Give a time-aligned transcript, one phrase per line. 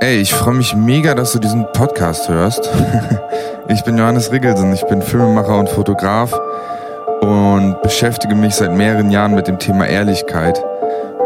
[0.00, 2.70] Ey, ich freue mich mega, dass du diesen Podcast hörst.
[3.68, 6.32] ich bin Johannes Riggelsen, ich bin Filmemacher und Fotograf
[7.20, 10.62] und beschäftige mich seit mehreren Jahren mit dem Thema Ehrlichkeit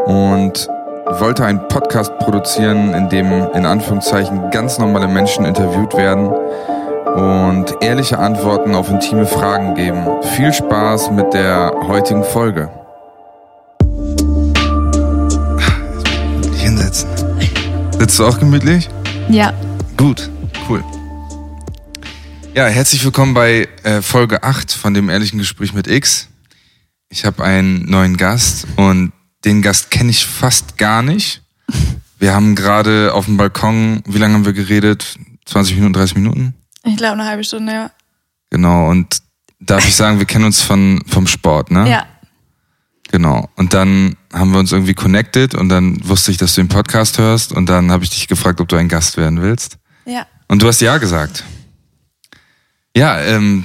[0.06, 0.68] und
[1.20, 8.18] wollte einen Podcast produzieren, in dem in Anführungszeichen ganz normale Menschen interviewt werden und ehrliche
[8.18, 10.06] Antworten auf intime Fragen geben.
[10.34, 12.70] Viel Spaß mit der heutigen Folge.
[18.12, 18.90] Sitzt du auch gemütlich?
[19.30, 19.54] Ja.
[19.96, 20.28] Gut,
[20.68, 20.84] cool.
[22.54, 26.28] Ja, herzlich willkommen bei äh, Folge 8 von dem ehrlichen Gespräch mit X.
[27.08, 29.14] Ich habe einen neuen Gast und
[29.46, 31.40] den Gast kenne ich fast gar nicht.
[32.18, 35.18] Wir haben gerade auf dem Balkon, wie lange haben wir geredet?
[35.46, 36.54] 20 Minuten, 30 Minuten?
[36.84, 37.90] Ich glaube eine halbe Stunde, ja.
[38.50, 39.22] Genau, und
[39.58, 41.88] darf ich sagen, wir kennen uns von, vom Sport, ne?
[41.88, 42.04] Ja.
[43.10, 43.48] Genau.
[43.56, 47.18] Und dann haben wir uns irgendwie connected und dann wusste ich, dass du den Podcast
[47.18, 49.78] hörst und dann habe ich dich gefragt, ob du ein Gast werden willst.
[50.04, 50.26] Ja.
[50.48, 51.44] Und du hast ja gesagt.
[52.96, 53.64] Ja, ähm,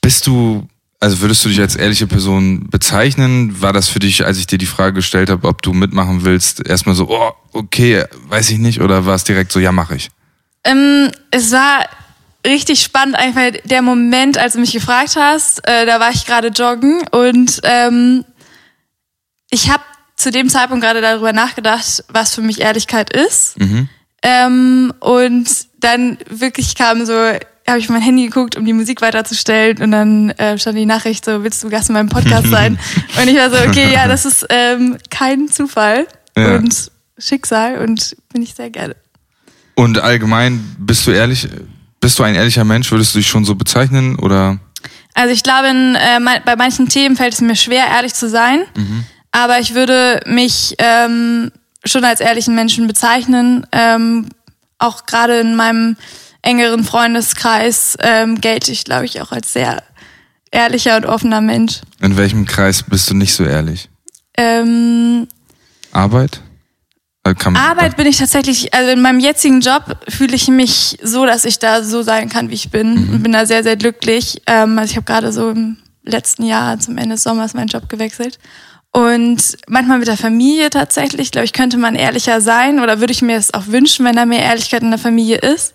[0.00, 0.66] bist du,
[1.00, 3.60] also würdest du dich als ehrliche Person bezeichnen?
[3.60, 6.66] War das für dich, als ich dir die Frage gestellt habe, ob du mitmachen willst,
[6.66, 10.10] erstmal so, oh, okay, weiß ich nicht, oder war es direkt so, ja, mache ich?
[10.64, 11.86] Ähm, es war
[12.46, 16.48] richtig spannend, einfach der Moment, als du mich gefragt hast, äh, da war ich gerade
[16.48, 18.24] joggen und ähm,
[19.50, 19.82] ich habe
[20.16, 23.58] zu dem Zeitpunkt gerade darüber nachgedacht, was für mich Ehrlichkeit ist.
[23.60, 23.88] Mhm.
[24.22, 25.46] Ähm, und
[25.80, 30.30] dann wirklich kam so, habe ich mein Handy geguckt, um die Musik weiterzustellen und dann
[30.30, 32.78] äh, stand die Nachricht so, willst du Gast in meinem Podcast sein?
[33.20, 36.56] und ich war so, okay, ja, das ist ähm, kein Zufall Ja.
[36.56, 38.96] und Schicksal und bin ich sehr gerne.
[39.74, 41.48] Und allgemein, bist du ehrlich,
[42.00, 42.90] bist du ein ehrlicher Mensch?
[42.90, 44.58] Würdest du dich schon so bezeichnen oder?
[45.14, 48.60] Also ich glaube, in, äh, bei manchen Themen fällt es mir schwer, ehrlich zu sein.
[49.36, 51.52] Aber ich würde mich ähm,
[51.84, 53.66] schon als ehrlichen Menschen bezeichnen.
[53.70, 54.30] Ähm,
[54.78, 55.98] auch gerade in meinem
[56.40, 59.82] engeren Freundeskreis ähm, gelte ich, glaube ich, auch als sehr
[60.50, 61.82] ehrlicher und offener Mensch.
[62.00, 63.90] In welchem Kreis bist du nicht so ehrlich?
[64.38, 65.28] Ähm,
[65.92, 66.40] Arbeit?
[67.24, 71.26] Äh, man- Arbeit bin ich tatsächlich, also in meinem jetzigen Job fühle ich mich so,
[71.26, 74.40] dass ich da so sein kann, wie ich bin und bin da sehr, sehr glücklich.
[74.46, 77.90] Ähm, also ich habe gerade so im letzten Jahr zum Ende des Sommers meinen Job
[77.90, 78.38] gewechselt.
[78.96, 83.20] Und manchmal mit der Familie tatsächlich, glaube ich, könnte man ehrlicher sein oder würde ich
[83.20, 85.74] mir es auch wünschen, wenn da mehr Ehrlichkeit in der Familie ist.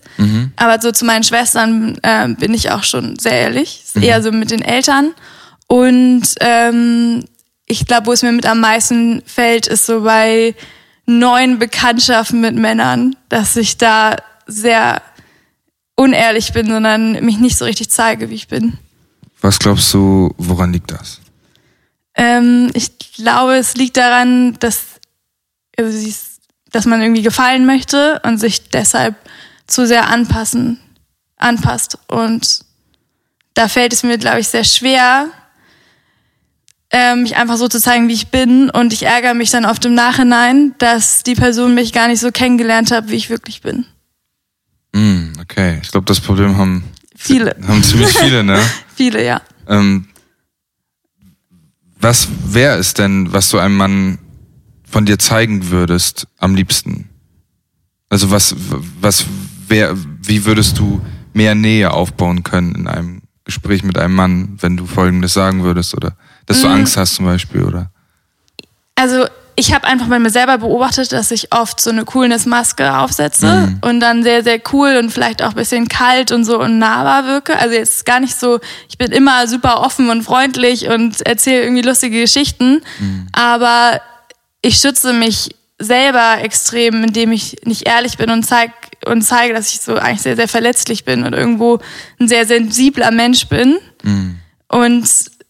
[0.56, 3.84] Aber so zu meinen Schwestern ähm, bin ich auch schon sehr ehrlich.
[3.86, 5.12] Ist Eher so mit den Eltern.
[5.68, 7.26] Und ähm,
[7.68, 10.56] ich glaube, wo es mir mit am meisten fällt, ist so bei
[11.06, 14.16] neuen Bekanntschaften mit Männern, dass ich da
[14.48, 15.00] sehr
[15.96, 18.80] unehrlich bin, sondern mich nicht so richtig zeige, wie ich bin.
[19.42, 21.22] Was glaubst du, woran liegt das?
[22.22, 24.82] Ähm, ich glaube, es liegt daran, dass,
[25.78, 26.40] also sie ist-
[26.72, 29.16] dass man irgendwie gefallen möchte und sich deshalb
[29.66, 30.80] zu sehr anpassen,
[31.38, 31.98] anpasst.
[32.08, 32.59] Und
[33.56, 35.30] da fällt es mir, glaube ich, sehr schwer,
[36.92, 38.70] ähm, mich einfach so zu zeigen, wie ich bin.
[38.70, 42.32] Und ich ärgere mich dann oft im Nachhinein, dass die Person mich gar nicht so
[42.32, 43.86] kennengelernt hat, wie ich wirklich bin.
[44.96, 45.80] Hm, okay.
[45.82, 46.84] Ich glaube, das Problem haben,
[47.16, 48.62] Viele, haben ziemlich viele, ne?
[48.96, 49.42] viele, ja.
[49.68, 50.08] Ähm,
[52.02, 54.18] was wäre es denn, was du einem Mann
[54.90, 57.10] von dir zeigen würdest am liebsten?
[58.10, 58.56] Also was,
[59.00, 59.26] was
[59.68, 61.02] wär, wie würdest du
[61.34, 65.96] mehr Nähe aufbauen können in einem Gespräch mit einem Mann, wenn du Folgendes sagen würdest
[65.96, 67.92] oder dass du Angst hast zum Beispiel oder?
[68.96, 69.26] Also
[69.56, 74.00] ich habe einfach bei mir selber beobachtet, dass ich oft so eine Coolness-Maske aufsetze und
[74.00, 77.58] dann sehr, sehr cool und vielleicht auch ein bisschen kalt und so und nahbar wirke.
[77.58, 81.82] Also jetzt gar nicht so, ich bin immer super offen und freundlich und erzähle irgendwie
[81.82, 82.82] lustige Geschichten,
[83.34, 84.02] aber
[84.62, 88.72] ich schütze mich selber extrem, indem ich nicht ehrlich bin und zeig
[89.06, 91.80] und zeige, dass ich so eigentlich sehr, sehr verletzlich bin und irgendwo
[92.20, 93.78] ein sehr sensibler Mensch bin.
[94.68, 95.10] Und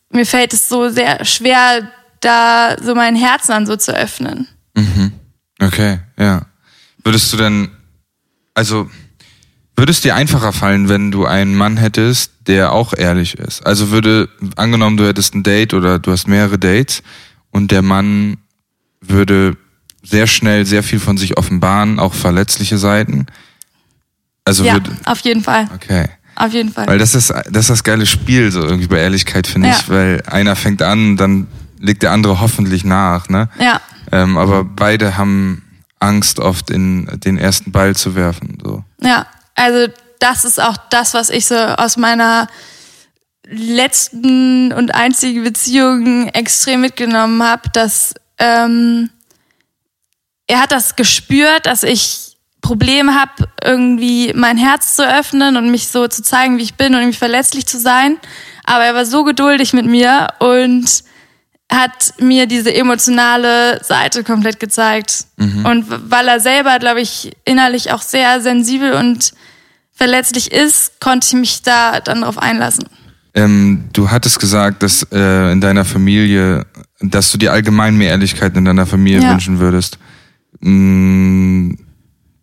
[0.10, 4.48] mir fällt es so sehr schwer, da so mein Herz dann so zu öffnen.
[5.60, 6.44] Okay, ja.
[7.04, 7.70] Würdest du denn,
[8.54, 8.90] also
[9.76, 13.66] würde es dir einfacher fallen, wenn du einen Mann hättest, der auch ehrlich ist?
[13.66, 17.02] Also würde, angenommen, du hättest ein Date oder du hast mehrere Dates
[17.52, 18.38] und der Mann
[19.02, 19.58] würde
[20.04, 23.26] sehr schnell sehr viel von sich offenbaren, auch verletzliche Seiten.
[24.46, 25.68] Also Ja, würde, auf jeden Fall.
[25.74, 26.08] okay.
[26.36, 26.88] Auf jeden Fall.
[26.88, 29.76] Weil das ist, das ist das geile Spiel, so irgendwie bei Ehrlichkeit, finde Ja.
[29.80, 31.48] ich, weil einer fängt an, dann
[31.82, 33.50] legt der andere hoffentlich nach, ne?
[33.60, 33.82] ja,
[34.12, 35.64] Ähm, aber beide haben
[36.00, 38.58] Angst, oft in den ersten Ball zu werfen.
[38.64, 38.84] So.
[39.02, 39.28] ja.
[39.56, 42.48] Also das ist auch das, was ich so aus meiner
[43.48, 49.10] letzten und einzigen Beziehung extrem mitgenommen habe, dass ähm,
[50.48, 55.88] er hat das gespürt, dass ich Problem habe, irgendwie mein Herz zu öffnen und mich
[55.88, 58.18] so zu zeigen, wie ich bin und irgendwie verletzlich zu sein.
[58.64, 61.04] Aber er war so geduldig mit mir und
[61.72, 65.26] hat mir diese emotionale Seite komplett gezeigt.
[65.38, 65.66] Mhm.
[65.66, 69.32] Und weil er selber, glaube ich, innerlich auch sehr sensibel und
[69.94, 72.86] verletzlich ist, konnte ich mich da dann drauf einlassen.
[73.34, 76.66] Ähm, du hattest gesagt, dass äh, in deiner Familie,
[77.00, 79.32] dass du dir allgemein mehr Ehrlichkeit in deiner Familie ja.
[79.32, 79.98] wünschen würdest.
[80.62, 81.78] Hm,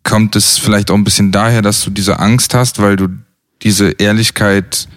[0.03, 3.09] kommt es vielleicht auch ein bisschen daher, dass du diese Angst hast, weil du
[3.61, 4.87] diese Ehrlichkeit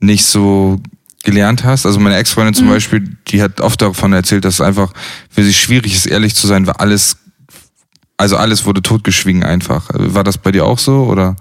[0.00, 0.80] nicht so
[1.24, 1.86] gelernt hast.
[1.86, 2.70] Also meine Ex-Freundin zum mhm.
[2.70, 4.92] Beispiel, die hat oft davon erzählt, dass es einfach
[5.30, 7.16] für sie schwierig ist, ehrlich zu sein, weil alles,
[8.16, 9.88] also alles wurde totgeschwiegen einfach.
[9.92, 11.36] War das bei dir auch so oder?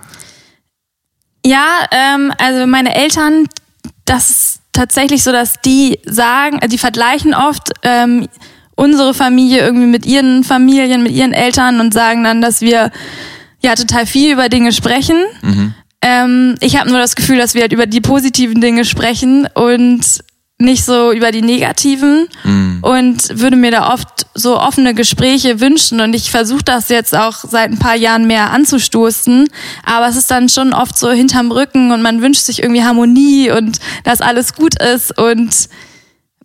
[1.45, 3.47] Ja, ähm, also meine Eltern,
[4.05, 8.27] das ist tatsächlich so, dass die sagen, die vergleichen oft ähm,
[8.75, 12.91] unsere Familie irgendwie mit ihren Familien, mit ihren Eltern und sagen dann, dass wir
[13.61, 15.17] ja total viel über Dinge sprechen.
[15.41, 15.73] Mhm.
[16.03, 20.23] Ähm, ich habe nur das Gefühl, dass wir halt über die positiven Dinge sprechen und
[20.59, 22.27] nicht so über die negativen.
[22.43, 22.73] Mm.
[22.83, 26.01] und würde mir da oft so offene Gespräche wünschen.
[26.01, 29.47] Und ich versuche das jetzt auch seit ein paar Jahren mehr anzustoßen,
[29.85, 33.51] aber es ist dann schon oft so hinterm Rücken und man wünscht sich irgendwie Harmonie
[33.51, 35.17] und dass alles gut ist.
[35.17, 35.69] Und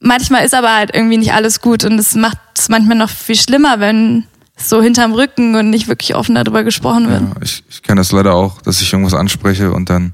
[0.01, 1.85] manchmal ist aber halt irgendwie nicht alles gut.
[1.85, 4.25] Und es macht es manchmal noch viel schlimmer, wenn
[4.59, 7.23] so hinterm Rücken und nicht wirklich offen darüber gesprochen wird.
[7.23, 10.13] Ja, ich, ich kenne das leider auch, dass ich irgendwas anspreche und dann,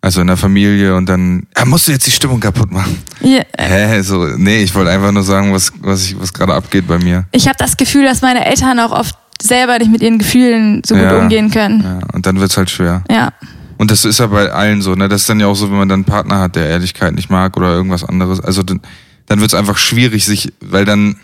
[0.00, 2.98] also in der Familie und dann, ja, musst du jetzt die Stimmung kaputt machen?
[3.20, 3.42] Ja.
[3.58, 6.98] Hä, so, nee, ich wollte einfach nur sagen, was, was, ich, was gerade abgeht bei
[6.98, 7.24] mir.
[7.32, 10.94] Ich habe das Gefühl, dass meine Eltern auch oft selber nicht mit ihren Gefühlen so
[10.94, 11.82] ja, gut umgehen können.
[11.82, 13.02] Ja, und dann wird's halt schwer.
[13.10, 13.32] Ja.
[13.76, 15.08] Und das ist ja bei allen so, ne?
[15.08, 17.30] Das ist dann ja auch so, wenn man dann einen Partner hat, der Ehrlichkeit nicht
[17.30, 18.40] mag oder irgendwas anderes.
[18.40, 18.80] Also dann,
[19.26, 21.16] dann wird's einfach schwierig, sich, weil dann,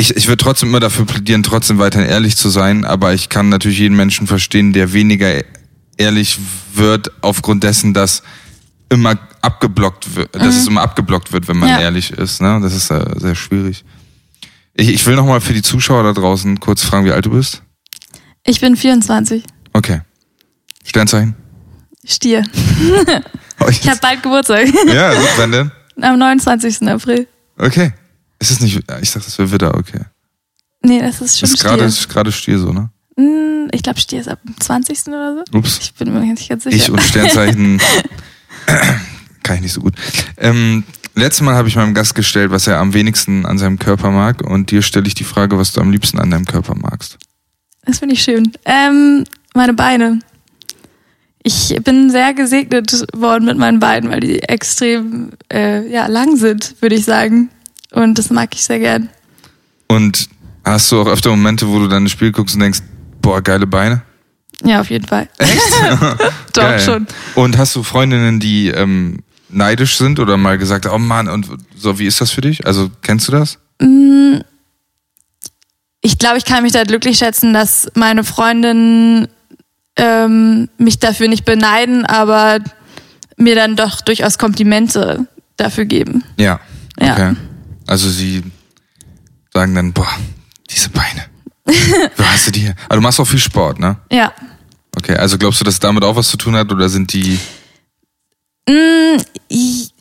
[0.00, 3.50] ich, ich würde trotzdem immer dafür plädieren, trotzdem weiterhin ehrlich zu sein, aber ich kann
[3.50, 5.44] natürlich jeden Menschen verstehen, der weniger
[5.98, 6.38] ehrlich
[6.72, 8.22] wird, aufgrund dessen, dass
[8.88, 10.40] immer abgeblockt wird, mhm.
[10.40, 11.80] dass es immer abgeblockt wird, wenn man ja.
[11.80, 12.40] ehrlich ist.
[12.40, 12.60] Ne?
[12.62, 13.84] Das ist äh, sehr schwierig.
[14.72, 17.62] Ich, ich will nochmal für die Zuschauer da draußen kurz fragen, wie alt du bist.
[18.44, 19.44] Ich bin 24.
[19.74, 20.00] Okay.
[20.82, 21.36] Sternzeichen?
[22.06, 22.42] Stier.
[23.68, 24.66] ich habe bald Geburtstag.
[24.86, 25.70] Ja, wann denn?
[26.00, 26.88] Am 29.
[26.88, 27.28] April.
[27.58, 27.92] Okay.
[28.40, 30.00] Ist es nicht, ich dachte, das wäre Widder, okay.
[30.82, 31.76] Nee, das ist schon das ist Stier.
[31.76, 32.90] Das ist gerade Stier so, ne?
[33.16, 35.08] Hm, ich glaube, Stier ist ab dem 20.
[35.08, 35.58] oder so.
[35.58, 35.78] Ups.
[35.82, 36.76] Ich bin mir nicht ganz sicher.
[36.76, 37.80] Ich und Sternzeichen
[39.42, 39.94] kann ich nicht so gut.
[40.38, 40.84] Ähm,
[41.14, 44.42] letztes Mal habe ich meinem Gast gestellt, was er am wenigsten an seinem Körper mag.
[44.42, 47.18] Und dir stelle ich die Frage, was du am liebsten an deinem Körper magst.
[47.84, 48.52] Das finde ich schön.
[48.64, 50.20] Ähm, meine Beine.
[51.42, 56.76] Ich bin sehr gesegnet worden mit meinen Beinen, weil die extrem äh, ja, lang sind,
[56.80, 57.50] würde ich sagen.
[57.92, 59.08] Und das mag ich sehr gern.
[59.88, 60.28] Und
[60.64, 62.80] hast du auch öfter Momente, wo du dann ein Spiel guckst und denkst,
[63.20, 64.02] boah, geile Beine?
[64.64, 65.28] Ja, auf jeden Fall.
[65.38, 65.60] Echt?
[66.52, 66.80] Doch, Geil.
[66.80, 67.06] schon.
[67.34, 71.98] Und hast du Freundinnen, die ähm, neidisch sind oder mal gesagt, oh Mann, und so,
[71.98, 72.66] wie ist das für dich?
[72.66, 73.58] Also, kennst du das?
[73.80, 74.38] Mm,
[76.02, 79.28] ich glaube, ich kann mich da glücklich schätzen, dass meine Freundinnen
[79.96, 82.58] ähm, mich dafür nicht beneiden, aber
[83.36, 85.26] mir dann doch durchaus Komplimente
[85.56, 86.22] dafür geben.
[86.38, 86.60] Ja.
[86.98, 87.18] Okay.
[87.18, 87.36] Ja.
[87.86, 88.42] Also sie
[89.52, 90.08] sagen dann, boah,
[90.70, 91.26] diese Beine.
[92.16, 92.66] Wo hast du die?
[92.66, 93.96] Aber also du machst auch viel Sport, ne?
[94.10, 94.32] Ja.
[94.96, 97.38] Okay, also glaubst du, dass damit auch was zu tun hat oder sind die.
[98.68, 99.20] Mm,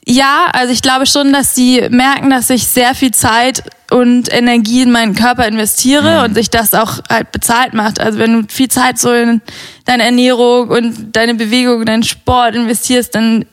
[0.05, 4.81] ja, also ich glaube schon, dass sie merken, dass ich sehr viel Zeit und Energie
[4.81, 6.25] in meinen Körper investiere mhm.
[6.25, 7.99] und sich das auch halt bezahlt macht.
[7.99, 9.41] Also wenn du viel Zeit so in
[9.85, 13.45] deine Ernährung und deine Bewegung, deinen Sport investierst, dann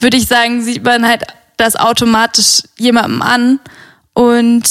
[0.00, 1.24] würde ich sagen, sieht man halt
[1.60, 3.60] das automatisch jemandem an.
[4.14, 4.64] Und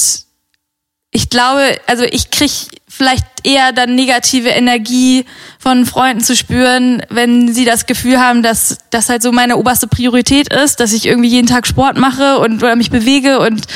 [1.12, 2.52] ich glaube, also ich kriege
[2.88, 5.24] vielleicht eher dann negative Energie
[5.58, 9.86] von Freunden zu spüren, wenn sie das Gefühl haben, dass das halt so meine oberste
[9.86, 13.66] Priorität ist, dass ich irgendwie jeden Tag Sport mache und oder mich bewege und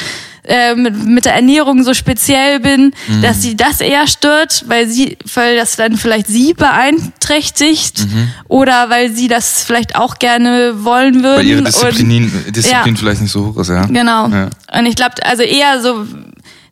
[0.44, 3.22] äh, mit, mit der Ernährung so speziell bin, mhm.
[3.22, 8.28] dass sie das eher stört, weil sie, weil das dann vielleicht sie beeinträchtigt mhm.
[8.48, 11.38] oder weil sie das vielleicht auch gerne wollen würden.
[11.38, 13.00] Weil ihre Disziplin, und, Disziplin ja.
[13.00, 13.86] vielleicht nicht so hoch ist, ja.
[13.86, 14.28] Genau.
[14.28, 14.50] Ja.
[14.78, 16.06] Und ich glaube, also eher so,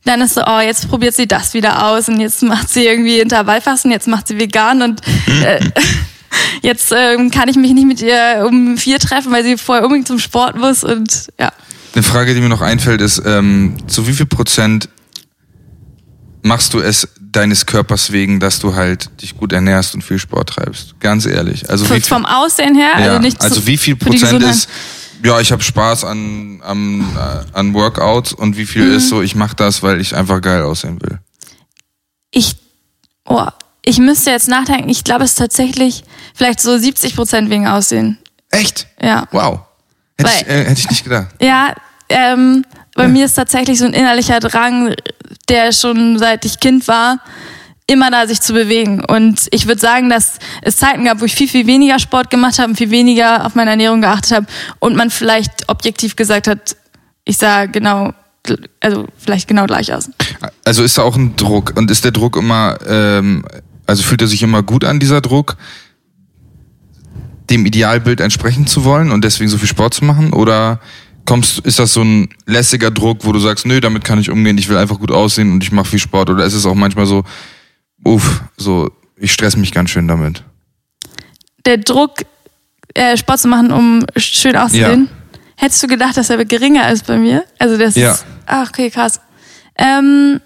[0.04, 3.20] dann ist so, oh, jetzt probiert sie das wieder aus und jetzt macht sie irgendwie
[3.20, 5.00] Intervallfasten, jetzt macht sie vegan und
[5.44, 5.60] äh,
[6.62, 10.08] jetzt ähm, kann ich mich nicht mit ihr um vier treffen, weil sie vorher unbedingt
[10.08, 11.52] zum Sport muss und ja.
[11.94, 14.88] Eine Frage, die mir noch einfällt, ist, ähm, zu wie viel Prozent
[16.42, 20.50] machst du es deines Körpers wegen, dass du halt dich gut ernährst und viel Sport
[20.50, 20.98] treibst?
[21.00, 21.68] Ganz ehrlich.
[21.70, 22.92] Also wie viel, vom Aussehen her?
[22.98, 24.68] Ja, also, nicht also wie viel Prozent ist,
[25.24, 28.96] ja, ich habe Spaß an, an, äh, an Workouts und wie viel mhm.
[28.96, 31.20] ist so, ich mache das, weil ich einfach geil aussehen will?
[32.32, 32.56] Ich,
[33.26, 33.46] oh,
[33.82, 38.18] ich müsste jetzt nachdenken, ich glaube, es ist tatsächlich vielleicht so 70 Prozent wegen Aussehen.
[38.50, 38.88] Echt?
[39.00, 39.28] Ja.
[39.30, 39.60] Wow.
[40.18, 41.28] Hätte, Weil- ich, äh, hätte ich nicht gedacht.
[41.40, 41.74] Ja,
[42.08, 42.64] ähm,
[42.94, 44.94] bei mir ist tatsächlich so ein innerlicher Drang,
[45.48, 47.18] der schon seit ich Kind war,
[47.86, 49.04] immer da sich zu bewegen.
[49.04, 52.58] Und ich würde sagen, dass es Zeiten gab, wo ich viel, viel weniger Sport gemacht
[52.58, 54.46] habe und viel weniger auf meine Ernährung geachtet habe
[54.78, 56.76] und man vielleicht objektiv gesagt hat,
[57.24, 58.12] ich sah genau,
[58.80, 60.10] also vielleicht genau gleich aus.
[60.64, 63.44] Also ist da auch ein Druck und ist der Druck immer, ähm,
[63.86, 65.56] also fühlt er sich immer gut an, dieser Druck,
[67.50, 70.32] dem Idealbild entsprechen zu wollen und deswegen so viel Sport zu machen?
[70.32, 70.80] Oder
[71.24, 74.58] kommst, ist das so ein lässiger Druck, wo du sagst, nö, damit kann ich umgehen,
[74.58, 76.30] ich will einfach gut aussehen und ich mache viel Sport?
[76.30, 77.24] Oder ist es auch manchmal so,
[78.04, 80.42] uff, so, ich stress mich ganz schön damit?
[81.64, 82.22] Der Druck,
[82.94, 85.08] äh, Sport zu machen, um schön auszusehen,
[85.56, 87.44] hättest du gedacht, dass er geringer ist bei mir?
[87.58, 88.12] Also das Ja.
[88.12, 89.20] ist, ach, okay, krass.
[89.78, 90.40] Ähm,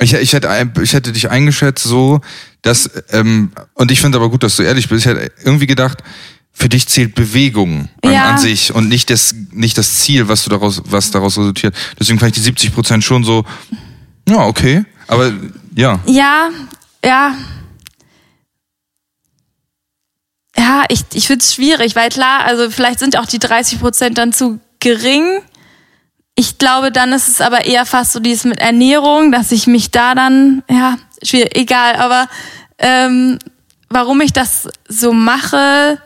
[0.00, 0.48] Ich, ich, hätte,
[0.82, 2.20] ich hätte dich eingeschätzt so,
[2.62, 5.98] dass, ähm, und ich finde aber gut, dass du ehrlich bist, ich hätte irgendwie gedacht,
[6.52, 8.24] für dich zählt Bewegung an, Ja.
[8.30, 11.74] an sich und nicht das, nicht das Ziel, was du daraus, was daraus resultiert.
[11.98, 13.44] Deswegen fand ich die 70 Prozent schon so,
[14.28, 15.32] ja, okay, aber
[15.74, 15.98] ja.
[16.06, 16.50] Ja,
[17.04, 17.34] ja.
[20.56, 24.18] Ja, ich, ich finde es schwierig, weil klar, also vielleicht sind auch die 30 Prozent
[24.18, 25.24] dann zu gering.
[26.34, 29.90] Ich glaube, dann ist es aber eher fast so dieses mit Ernährung, dass ich mich
[29.90, 32.28] da dann, ja, schwierig, egal, aber
[32.78, 33.38] ähm,
[33.88, 35.98] warum ich das so mache,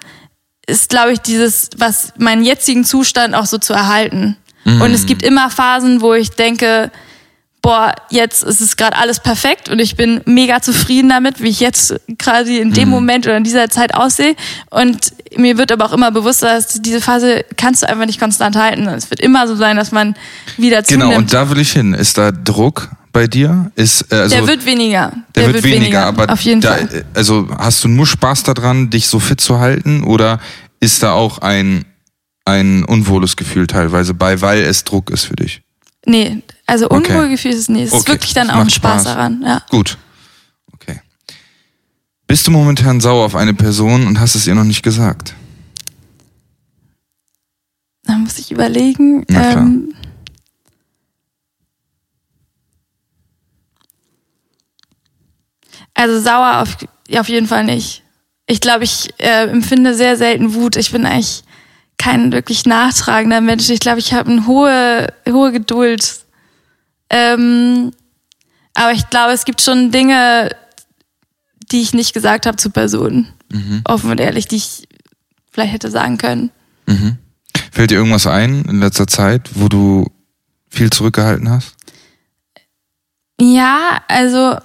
[0.67, 4.37] ist, glaube ich, dieses, was meinen jetzigen Zustand auch so zu erhalten.
[4.81, 6.91] Und es gibt immer Phasen, wo ich denke,
[7.67, 11.59] boah, jetzt ist es gerade alles perfekt und ich bin mega zufrieden damit, wie ich
[11.59, 14.37] jetzt quasi in dem Moment oder in dieser Zeit aussehe.
[14.71, 18.55] Und mir wird aber auch immer bewusst, dass diese Phase kannst du einfach nicht konstant
[18.55, 18.87] halten.
[18.87, 20.15] Es wird immer so sein, dass man
[20.57, 21.23] wieder Genau, zunimmt.
[21.25, 21.93] und da will ich hin.
[21.93, 23.73] Ist da Druck bei dir?
[23.75, 25.13] Ist, äh, also, der wird weniger.
[25.35, 26.89] der wird weniger, aber auf jeden da, Fall.
[26.93, 30.39] äh, also hast du nur Spaß daran, dich so fit zu halten oder
[30.79, 31.85] ist da auch ein,
[32.45, 35.63] ein unwohles Gefühl teilweise bei, weil es Druck ist für dich?
[36.09, 37.13] Nee, also Okay.
[37.13, 37.83] Unwohlgefühl ist es nie.
[37.83, 39.05] Es ist Okay, wirklich dann auch ein Spaß, Spaß.
[39.05, 39.43] daran.
[39.45, 39.63] Ja.
[39.71, 39.97] Gut.
[40.75, 41.01] Okay.
[42.27, 45.35] Bist du momentan sauer auf eine Person und hast es ihr noch nicht gesagt?
[48.05, 49.25] Da muss ich überlegen.
[49.29, 49.57] Na klar.
[49.65, 49.95] Ähm,
[55.95, 56.77] also sauer auf,
[57.09, 58.03] ja, auf jeden Fall nicht.
[58.47, 60.77] Ich glaube, ich äh, empfinde sehr selten Wut.
[60.77, 61.43] Ich bin eigentlich
[61.99, 63.69] kein wirklich nachtragender Mensch.
[63.71, 66.21] Ich glaube, ich habe eine hohe, hohe Geduld.
[67.17, 67.93] Ähm,
[68.75, 70.51] aber ich glaube, es gibt schon Dinge,
[71.73, 73.33] die ich nicht gesagt habe zu Personen.
[73.85, 74.89] Offen und ehrlich, die ich
[75.51, 76.51] vielleicht hätte sagen können.
[77.73, 80.11] Fällt dir irgendwas ein in letzter Zeit, wo du
[80.69, 81.75] viel zurückgehalten hast?
[83.41, 84.57] Ja, also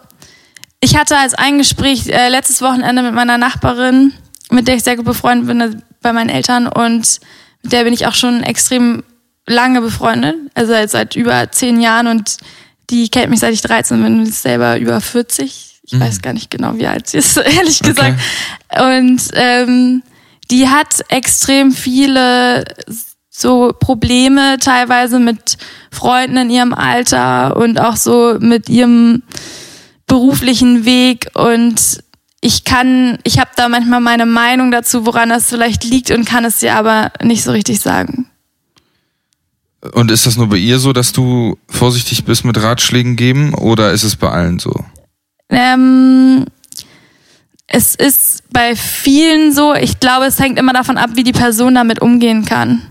[0.81, 4.13] ich hatte als ein Gespräch äh, letztes Wochenende mit meiner Nachbarin,
[4.49, 7.19] mit der ich sehr gut befreundet bin, also bei meinen Eltern und
[7.63, 9.03] mit der bin ich auch schon extrem
[9.47, 12.37] lange befreundet, also seit, über zehn Jahren und
[12.89, 15.81] die kennt mich seit ich 13 bin und ist selber über 40.
[15.83, 18.19] Ich weiß gar nicht genau, wie alt sie ist, ehrlich gesagt.
[18.79, 20.03] Und ähm,
[20.49, 22.65] die hat extrem viele
[23.29, 25.57] so Probleme teilweise mit
[25.91, 29.23] Freunden in ihrem Alter und auch so mit ihrem
[30.05, 32.03] beruflichen Weg und
[32.41, 36.43] ich kann, ich habe da manchmal meine Meinung dazu, woran das vielleicht liegt und kann
[36.43, 38.20] es dir aber nicht so richtig sagen.
[39.93, 43.91] Und ist das nur bei ihr so, dass du vorsichtig bist mit Ratschlägen geben oder
[43.91, 44.73] ist es bei allen so?
[45.49, 46.45] Ähm,
[47.67, 51.73] es ist bei vielen so, ich glaube, es hängt immer davon ab, wie die Person
[51.73, 52.83] damit umgehen kann.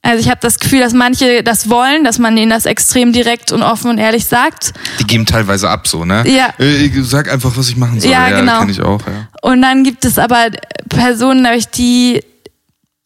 [0.00, 3.52] Also ich habe das Gefühl, dass manche das wollen, dass man ihnen das extrem direkt
[3.52, 4.72] und offen und ehrlich sagt.
[5.00, 6.24] Die geben teilweise ab so, ne?
[6.26, 6.54] Ja.
[6.58, 8.10] Äh, ich sag einfach, was ich machen soll.
[8.10, 8.60] Ja, genau.
[8.60, 9.28] Kenn ich auch, ja.
[9.42, 10.50] Und dann gibt es aber
[10.88, 12.22] Personen, die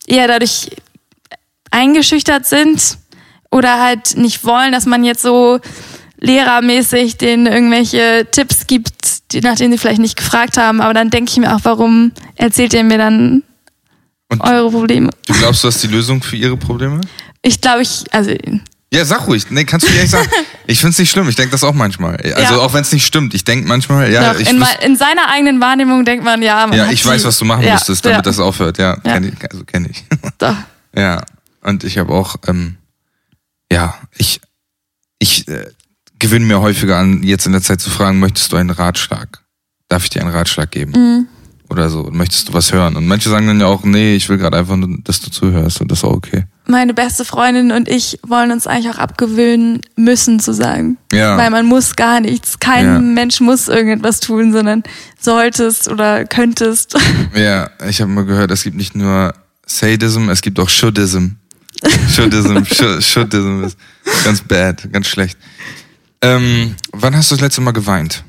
[0.07, 0.71] eher dadurch
[1.71, 2.99] eingeschüchtert sind
[3.53, 5.61] oder halt nicht wollen, dass man jetzt so
[6.21, 10.81] lehrermäßig denen irgendwelche Tipps gibt, die, nach denen sie vielleicht nicht gefragt haben.
[10.81, 13.43] Aber dann denke ich mir auch, warum erzählt ihr mir dann
[14.31, 15.11] Und eure Probleme?
[15.27, 17.01] du glaubst, du hast die Lösung für ihre Probleme?
[17.43, 18.33] Ich glaube, ich, also
[18.93, 19.51] Ja, sag ruhig.
[19.51, 20.29] Nee, kannst du ehrlich sagen.
[20.65, 21.29] Ich find's nicht schlimm.
[21.29, 22.17] Ich denk das auch manchmal.
[22.37, 22.61] Also Ja.
[22.61, 23.35] auch wenn es nicht stimmt.
[23.35, 26.79] Ich denk manchmal, ja, doch, ich, in, in seiner eigenen Wahrnehmung denkt man, ja, man
[26.79, 28.79] ja, ich weiß, was du machen ja, müsstest, damit ja, das aufhört.
[28.79, 29.51] Ja, kenn ich.
[29.51, 30.05] Also kenn ich.
[30.39, 30.55] Doch.
[30.97, 31.21] ja.
[31.63, 32.77] Und ich habe auch, ähm,
[33.73, 34.41] ja, ich,
[35.19, 35.67] ich äh,
[36.19, 39.43] gewöhne mir häufiger an, jetzt in der Zeit zu fragen, möchtest du einen Ratschlag?
[39.89, 40.93] Darf ich dir einen Ratschlag geben?
[40.93, 41.27] Mhm.
[41.69, 42.11] Oder so.
[42.13, 42.97] Möchtest du was hören?
[42.97, 45.81] Und manche sagen dann ja auch, nee, ich will gerade einfach nur, dass du zuhörst
[45.81, 46.45] und das ist auch okay.
[46.67, 50.99] meine beste Freundin und ich wollen uns eigentlich auch abgewöhnen müssen zu sagen.
[51.13, 51.39] Ja.
[51.39, 52.61] Weil man muss gar nichts.
[52.61, 52.99] Kein Ja.
[52.99, 54.83] Mensch muss irgendetwas tun, sondern
[55.19, 56.95] solltest oder könntest.
[57.35, 59.33] Ja, ich habe mal gehört, es gibt nicht nur
[59.65, 61.37] Sadism, es gibt auch Shoulddism.
[62.09, 63.77] Shou- Shoulddism ist
[64.25, 65.39] ganz bad, ganz schlecht.
[66.23, 68.25] Ähm, wann hast du das letzte Mal geweint?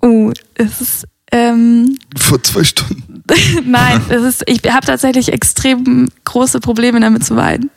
[0.00, 3.22] Oh, es ist ähm, Vor zwei Stunden.
[3.64, 7.70] Nein, es ist, ich habe tatsächlich extrem große Probleme damit zu weinen.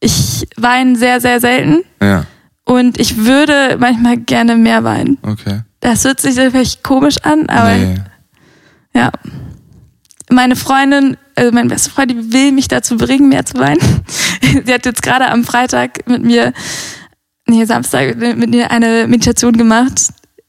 [0.00, 2.26] Ich weine sehr, sehr selten Ja,
[2.64, 5.16] und ich würde manchmal gerne mehr weinen.
[5.22, 5.62] okay.
[5.80, 8.00] Das hört sich vielleicht komisch an, aber Nee.
[8.94, 9.10] ja.
[10.30, 13.80] Meine Freundin, also meine beste Freundin will mich dazu bringen, mehr zu weinen.
[14.66, 16.52] Sie hat jetzt gerade am Freitag mit mir,
[17.46, 20.08] nee, Samstag mit mir eine Meditation gemacht,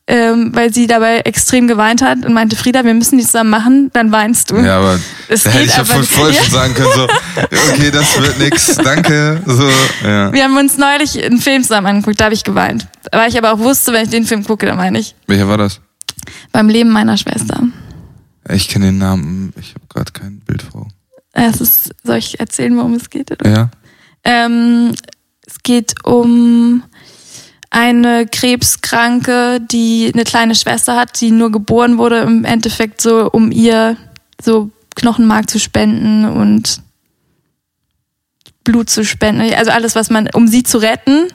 [0.10, 3.90] ähm, weil sie dabei extrem geweint hat und meinte, Frieda, wir müssen die zusammen machen,
[3.92, 4.56] dann weinst du.
[4.56, 7.04] Ja, aber Es da hätte ich ja von vorher schon sagen können, so,
[7.74, 9.42] okay, das wird nix, danke.
[9.46, 9.70] So,
[10.06, 10.32] ja.
[10.32, 12.88] Wir haben uns neulich einen Film zusammen angeguckt, da habe ich geweint.
[13.12, 15.14] Weil ich aber auch wusste, wenn ich den Film gucke, dann meine ich.
[15.28, 15.82] Welcher war das?
[16.54, 17.62] Beim Leben meiner Schwester.
[18.50, 20.82] Ich kenne den Namen, ich habe gerade kein Bild vor.
[20.82, 20.94] Augen.
[21.34, 23.32] Es ist, soll ich erzählen, worum es geht?
[23.32, 23.50] Oder?
[23.50, 23.70] Ja?
[24.24, 24.94] Ähm,
[25.46, 26.84] es geht um
[27.70, 33.52] eine Krebskranke, die eine kleine Schwester hat, die nur geboren wurde, im Endeffekt so, um
[33.52, 33.98] ihr
[34.42, 36.82] so Knochenmark zu spenden und
[38.64, 39.54] Blut zu spenden.
[39.54, 41.28] Also alles, was man, um sie zu retten.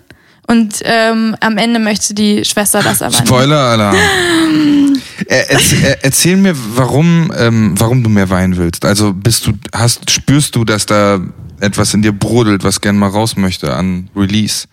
[0.49, 3.29] Und ähm, am Ende möchte die Schwester das aber nicht.
[3.29, 3.97] Spoiler-Alarm.
[5.27, 8.85] Er, erz- er, erzähl mir, warum, ähm, warum du mehr weinen willst.
[8.85, 11.21] Also bist du, hast, spürst du, dass da
[11.61, 14.67] etwas in dir brodelt, was gern mal raus möchte an Release?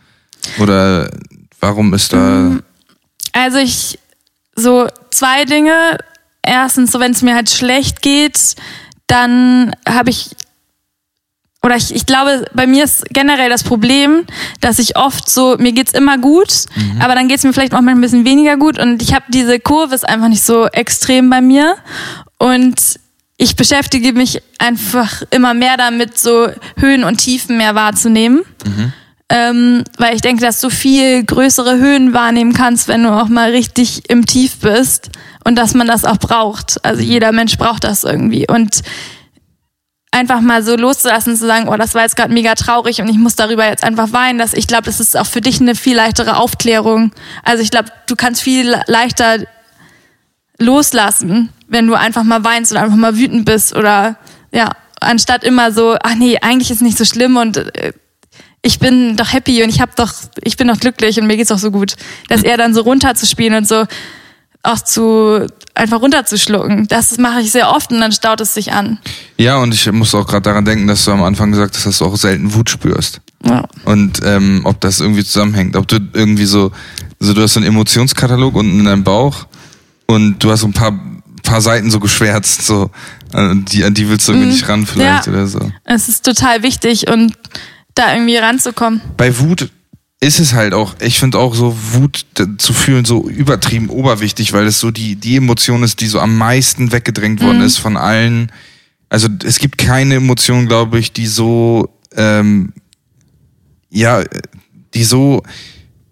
[0.60, 1.10] Oder
[1.60, 2.60] warum ist da.
[3.34, 4.00] Also ich,
[4.56, 5.98] so zwei Dinge.
[6.42, 8.56] Erstens, so wenn es mir halt schlecht geht,
[9.08, 10.32] dann habe ich,
[11.62, 14.26] oder ich, ich glaube, bei mir ist generell das Problem,
[14.62, 16.66] dass ich oft so, mir geht's immer gut,
[17.02, 18.80] aber dann geht's mir vielleicht auch mal ein bisschen weniger gut.
[18.80, 21.76] Und ich habe diese Kurve ist einfach nicht so extrem bei mir.
[22.38, 23.00] Und
[23.36, 28.42] ich beschäftige mich einfach immer mehr damit, so Höhen und Tiefen mehr wahrzunehmen.
[29.32, 33.52] Ähm, weil ich denke, dass du viel größere Höhen wahrnehmen kannst, wenn du auch mal
[33.52, 35.10] richtig im Tief bist
[35.44, 36.84] und dass man das auch braucht.
[36.84, 38.48] Also jeder Mensch braucht das irgendwie.
[38.48, 38.82] Und
[40.12, 43.18] einfach mal so loszulassen, zu sagen, oh, das war jetzt gerade mega traurig und ich
[43.18, 45.96] muss darüber jetzt einfach weinen, dass ich glaube, das ist auch für dich eine viel
[45.96, 47.12] leichtere Aufklärung.
[47.44, 49.38] Also ich glaube, du kannst viel le- leichter
[50.58, 54.18] loslassen, wenn du einfach mal weinst oder einfach mal wütend bist oder
[54.52, 57.94] ja, anstatt immer so, ach nee, eigentlich ist nicht so schlimm und äh,
[58.62, 61.50] ich bin doch happy und ich hab doch, ich bin doch glücklich und mir geht's
[61.50, 61.96] doch so gut.
[62.28, 63.86] Das eher dann so runterzuspielen und so
[64.64, 66.88] auch zu einfach runterzuschlucken.
[66.88, 69.00] Das mache ich sehr oft und dann staut es sich an.
[69.38, 72.00] Ja, und ich muss auch gerade daran denken, dass du am Anfang gesagt hast, dass
[72.00, 73.22] du auch selten Wut spürst.
[73.46, 73.64] Ja.
[73.86, 75.78] Und ähm, ob das irgendwie zusammenhängt.
[75.78, 76.72] Ob du irgendwie so,
[77.20, 79.48] so du hast so einen Emotionskatalog unten in deinem Bauch
[80.08, 81.00] und du hast so ein paar,
[81.44, 82.92] paar Seiten so geschwärzt, so,
[83.34, 85.28] äh, die, an die willst du irgendwie nicht ran vielleicht.
[85.28, 85.32] Ja.
[85.32, 85.72] oder so.
[85.86, 87.34] Es ist total wichtig und
[87.96, 89.02] da irgendwie ranzukommen.
[89.16, 89.70] Bei Wut
[90.22, 92.26] ist es halt auch, ich finde auch so Wut
[92.58, 96.38] zu fühlen so übertrieben oberwichtig, weil es so die, die Emotion ist, die so am
[96.38, 98.52] meisten weggedrängt worden ist von allen.
[99.08, 102.74] Also es gibt keine Emotion, glaube ich, die so, ähm,
[103.90, 104.24] ja,
[104.94, 105.42] die so,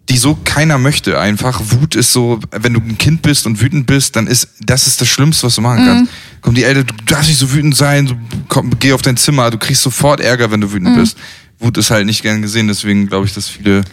[0.08, 1.62] die so keiner möchte einfach.
[1.66, 5.02] Wut ist so, wenn du ein Kind bist und wütend bist, dann ist, das ist
[5.02, 6.12] das Schlimmste, was du machen kannst.
[6.42, 8.18] Kommen die Eltern, du darfst nicht so wütend sein,
[8.48, 11.18] komm, geh auf dein Zimmer, du kriegst sofort Ärger, wenn du wütend bist.
[11.60, 13.84] Wut ist halt nicht gern gesehen, deswegen glaube ich, dass viele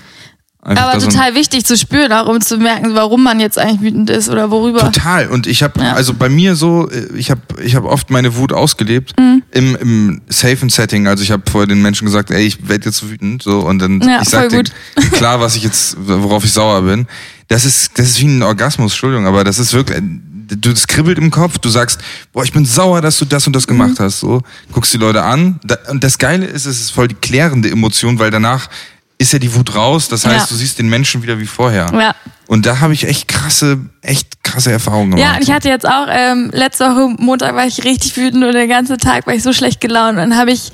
[0.62, 3.58] einfach Aber da so total wichtig zu spüren, auch um zu merken, warum man jetzt
[3.58, 4.80] eigentlich wütend ist oder worüber.
[4.80, 5.28] Total.
[5.28, 5.92] Und ich habe, Ja.
[5.92, 9.42] also bei mir so, äh, ich habe ich hab oft meine Wut ausgelebt Mhm.
[9.50, 11.06] im, im safen Setting.
[11.06, 13.42] Also ich habe vorher den Menschen gesagt, ey, ich werde jetzt wütend.
[13.42, 14.64] So, und dann Ja, ich sag denen
[15.12, 17.06] klar, was ich jetzt, worauf ich sauer bin.
[17.48, 20.02] Das ist, das ist wie ein Orgasmus, Entschuldigung, aber das ist wirklich.
[20.46, 22.00] Du, das kribbelt im Kopf, du sagst,
[22.32, 24.04] boah, ich bin sauer, dass du das und das gemacht Mhm.
[24.04, 24.20] hast.
[24.20, 25.60] So, guckst die Leute an.
[25.64, 28.68] Da, und das Geile ist, es ist voll die klärende Emotion, weil danach
[29.16, 30.08] ist ja die Wut raus.
[30.08, 30.46] Das heißt, Ja.
[30.48, 31.86] du siehst den Menschen wieder wie vorher.
[31.92, 32.14] Ja.
[32.46, 35.24] Und da habe ich echt krasse, echt krasse Erfahrungen gemacht.
[35.24, 38.52] Ja, und ich hatte jetzt auch, ähm, letzte Woche Montag war ich richtig wütend und
[38.52, 40.10] den ganzen Tag war ich so schlecht gelaunt.
[40.10, 40.72] Und dann habe ich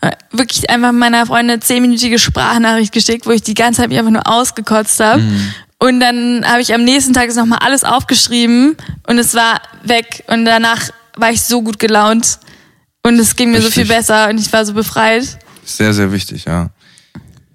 [0.00, 3.98] äh, wirklich einfach meiner Freundin eine zehnminütige Sprachnachricht geschickt, wo ich die ganze Zeit mich
[3.98, 5.22] einfach nur ausgekotzt habe.
[5.82, 8.76] Und dann habe ich am nächsten Tag nochmal alles aufgeschrieben
[9.08, 10.22] und es war weg.
[10.28, 12.38] Und danach war ich so gut gelaunt.
[13.02, 13.88] Und es ging mir so Richtig.
[13.88, 15.40] viel besser und ich war so befreit.
[15.64, 16.70] Sehr, sehr wichtig, ja.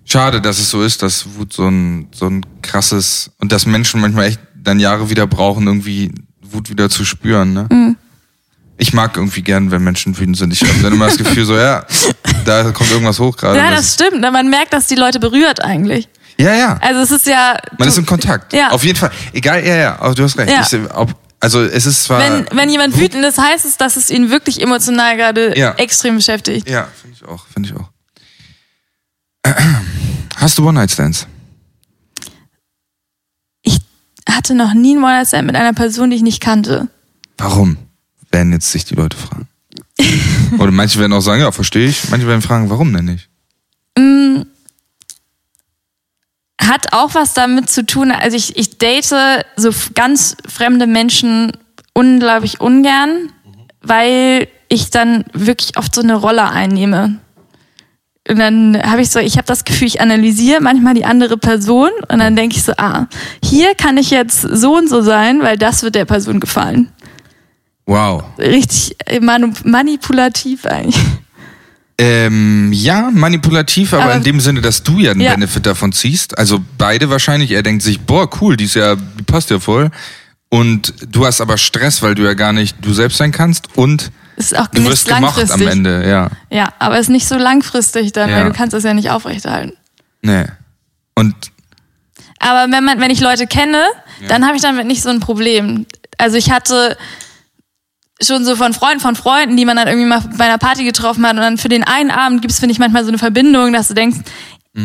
[0.03, 4.01] Schade, dass es so ist, dass Wut so ein, so ein krasses und dass Menschen
[4.01, 6.11] manchmal echt dann Jahre wieder brauchen, irgendwie
[6.41, 7.53] Wut wieder zu spüren.
[7.53, 7.95] Ne?
[8.77, 10.51] Ich mag irgendwie gern, wenn Menschen wütend sind.
[10.51, 11.85] Ich habe dann immer das Gefühl so, ja,
[12.43, 13.57] da kommt irgendwas hoch gerade.
[13.57, 14.19] Ja, das stimmt.
[14.19, 16.09] Man merkt, dass die Leute berührt eigentlich.
[16.39, 16.77] Ja, ja.
[16.81, 17.57] Also es ist ja.
[17.77, 18.53] Man ist in Kontakt.
[18.53, 18.69] Ja.
[18.71, 19.11] Auf jeden Fall.
[19.33, 20.51] Egal, ja, ja, aber du hast recht.
[20.51, 20.61] Ja.
[20.61, 22.19] Ich, ob, also es ist zwar.
[22.19, 25.73] Wenn, wenn jemand wütend ist, heißt es, dass es ihn wirklich emotional gerade Ja.
[25.75, 26.69] extrem beschäftigt.
[26.69, 27.89] ja, finde ich auch, finde ich auch.
[30.35, 31.27] Hast du One-Night-Stands?
[33.63, 33.79] Ich
[34.29, 36.87] hatte noch nie einen One-Night-Stand mit einer Person, die ich nicht kannte.
[37.37, 37.77] Warum?
[38.31, 39.47] Werden jetzt sich die Leute fragen.
[40.59, 42.09] Oder manche werden auch sagen, ja, verstehe ich.
[42.09, 43.29] Manche werden fragen, warum denn nicht?
[43.97, 44.41] Mm,
[46.67, 49.05] Hat auch was damit zu tun, also ich, ich date
[49.55, 51.51] so ganz fremde Menschen
[51.93, 53.31] unglaublich ungern,
[53.81, 57.19] weil ich dann wirklich oft so eine Rolle einnehme.
[58.29, 61.91] Und dann habe ich so, ich habe das Gefühl, ich analysiere manchmal die andere Person
[62.11, 63.07] und dann denke ich so, ah,
[63.41, 66.91] hier kann ich jetzt so und so sein, weil das wird der Person gefallen.
[67.85, 68.23] Wow.
[68.37, 71.01] Richtig äh, manipulativ eigentlich.
[71.99, 75.33] Ähm, ja, manipulativ, aber, Aber- in dem Sinne, dass du ja einen Ja.
[75.33, 76.37] Benefit davon ziehst.
[76.37, 77.51] Also beide wahrscheinlich.
[77.51, 79.89] Er denkt sich, boah, cool, die ist ja, die passt ja voll.
[80.49, 84.11] Und du hast aber Stress, weil du ja gar nicht du selbst sein kannst und
[84.37, 85.61] Ist auch du wirst langfristig.
[85.61, 86.29] am Ende, ja.
[86.49, 88.37] Ja, aber ist nicht so langfristig dann, Ja.
[88.37, 89.73] weil du kannst das ja nicht aufrechterhalten.
[90.21, 90.45] Nee.
[91.15, 91.33] Und
[92.39, 93.83] Aber wenn man, wenn ich Leute kenne,
[94.27, 95.87] dann habe ich damit nicht so ein Problem.
[96.19, 96.95] Also ich hatte
[98.21, 101.25] schon so von Freunden von Freunden, die man dann irgendwie mal bei einer Party getroffen
[101.25, 103.73] hat und dann für den einen Abend gibt es, finde ich, manchmal so eine Verbindung,
[103.73, 104.17] dass du denkst,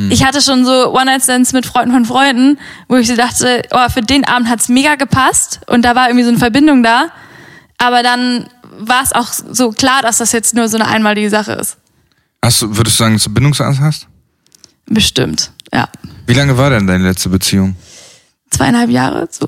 [0.08, 4.00] ich hatte schon so One-Night-Stands mit Freunden von Freunden, wo ich so dachte, oh, für
[4.00, 7.08] den Abend hat's mega gepasst und da war irgendwie so eine Verbindung da.
[7.76, 11.52] Aber dann war es auch so klar, dass das jetzt nur so eine einmalige Sache
[11.52, 11.76] ist.
[12.42, 14.06] hast du, würdest du sagen, dass du Bindungsangst hast?
[14.86, 15.88] Bestimmt, ja.
[16.26, 17.76] Wie lange war denn deine letzte Beziehung?
[18.50, 19.46] Zweieinhalb Jahre, so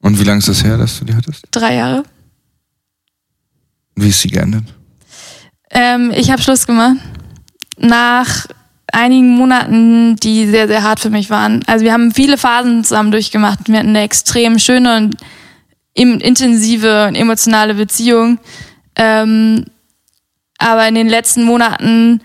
[0.00, 1.46] Und wie lange ist das her, dass du die hattest?
[1.50, 2.02] drei Jahre.
[4.00, 4.64] Wie ist sie geendet?
[5.70, 6.96] Ähm, ich habe Schluss gemacht.
[7.78, 8.46] Nach
[8.92, 11.62] einigen Monaten, die sehr, sehr hart für mich waren.
[11.66, 13.68] Also wir haben viele Phasen zusammen durchgemacht.
[13.68, 15.16] Wir hatten eine extrem schöne und
[15.94, 18.38] intensive und emotionale Beziehung.
[18.96, 19.66] Ähm,
[20.58, 22.22] aber in den letzten Monaten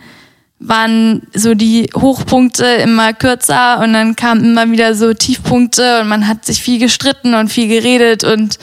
[0.60, 6.28] waren so die Hochpunkte immer kürzer und dann kamen immer wieder so Tiefpunkte und man
[6.28, 8.58] hat sich viel gestritten und viel geredet und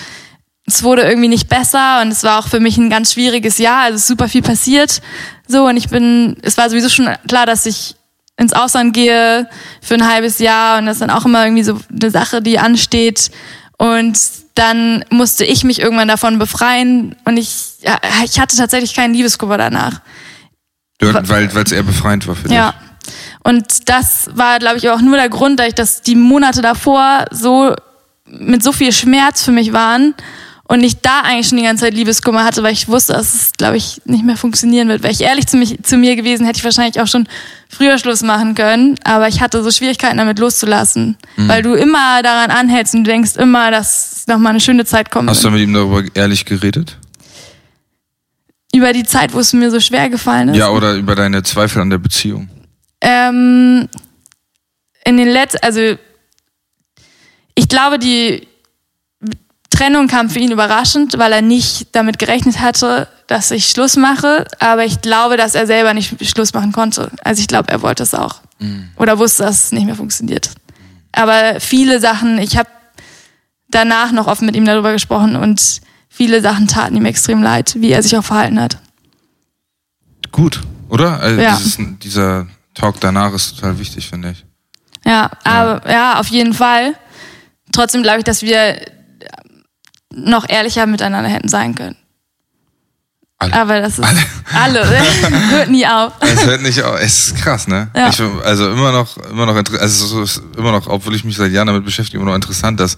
[0.66, 3.83] es wurde irgendwie nicht besser und es war auch für mich ein ganz schwieriges Jahr,
[3.83, 5.03] also es ist super viel passiert.
[5.48, 7.96] So und ich bin, es war sowieso schon klar, dass ich
[8.37, 9.48] ins Ausland gehe
[9.81, 12.59] für ein halbes Jahr und das ist dann auch immer irgendwie so eine Sache, die
[12.59, 13.31] ansteht
[13.77, 14.18] und
[14.55, 19.59] dann musste ich mich irgendwann davon befreien und ich, ja, ich hatte tatsächlich keinen Liebeskummer
[19.59, 20.01] danach.
[20.98, 22.57] Du, weil es eher befreiend war für dich.
[22.57, 22.75] Ja.
[23.42, 27.25] Und das war, glaube ich, auch nur der Grund, dass ich das die Monate davor
[27.33, 27.75] so
[28.27, 30.14] mit so viel Schmerz für mich waren
[30.72, 33.52] und ich da eigentlich schon die ganze Zeit Liebeskummer hatte, weil ich wusste, dass es,
[33.52, 35.02] glaube ich, nicht mehr funktionieren wird.
[35.02, 37.28] Wäre ich ehrlich zu, mich, zu mir gewesen, hätte ich wahrscheinlich auch schon
[37.68, 38.94] früher Schluss machen können.
[39.04, 41.48] Aber ich hatte so Schwierigkeiten damit loszulassen, Mhm.
[41.48, 45.28] weil du immer daran anhältst und du denkst immer, dass nochmal eine schöne Zeit kommt.
[45.28, 46.96] Hast du mit ihm darüber ehrlich geredet?
[48.74, 50.56] Über die Zeit, wo es mir so schwer gefallen ist.
[50.56, 52.48] Ja, oder über deine Zweifel an der Beziehung?
[53.02, 53.90] Ähm,
[55.04, 55.98] in den letzten, also
[57.54, 58.48] ich glaube, die
[59.72, 64.46] Trennung kam für ihn überraschend, weil er nicht damit gerechnet hatte, dass ich Schluss mache.
[64.61, 67.11] Aber ich glaube, dass er selber nicht Schluss machen konnte.
[67.24, 68.37] Also ich glaube, er wollte es auch.
[68.96, 70.50] Oder wusste, dass es nicht mehr funktioniert.
[71.11, 72.68] Aber viele Sachen, ich habe
[73.68, 77.90] danach noch offen mit ihm darüber gesprochen und viele Sachen taten ihm extrem leid, wie
[77.90, 78.78] er sich auch verhalten hat.
[80.30, 81.18] Gut, oder?
[81.20, 81.56] Also Ja.
[81.56, 84.44] dieses, dieser Talk danach ist total wichtig, finde ich.
[85.04, 86.94] Ja, aber ja, auf jeden Fall.
[87.72, 88.76] Trotzdem glaube ich, dass wir
[90.14, 91.96] noch ehrlicher miteinander hätten sein können.
[93.38, 93.53] Alle.
[93.55, 94.05] Aber das ist
[94.55, 94.88] alle.
[95.51, 96.12] Hört nie auf.
[96.20, 96.96] Es hört nicht auf.
[97.01, 97.90] Es ist krass, ne?
[97.96, 98.09] Ja.
[98.09, 101.51] Ich, also immer noch, immer noch, also es ist immer noch, obwohl ich mich seit
[101.51, 102.96] Jahren damit beschäftige, immer noch interessant, dass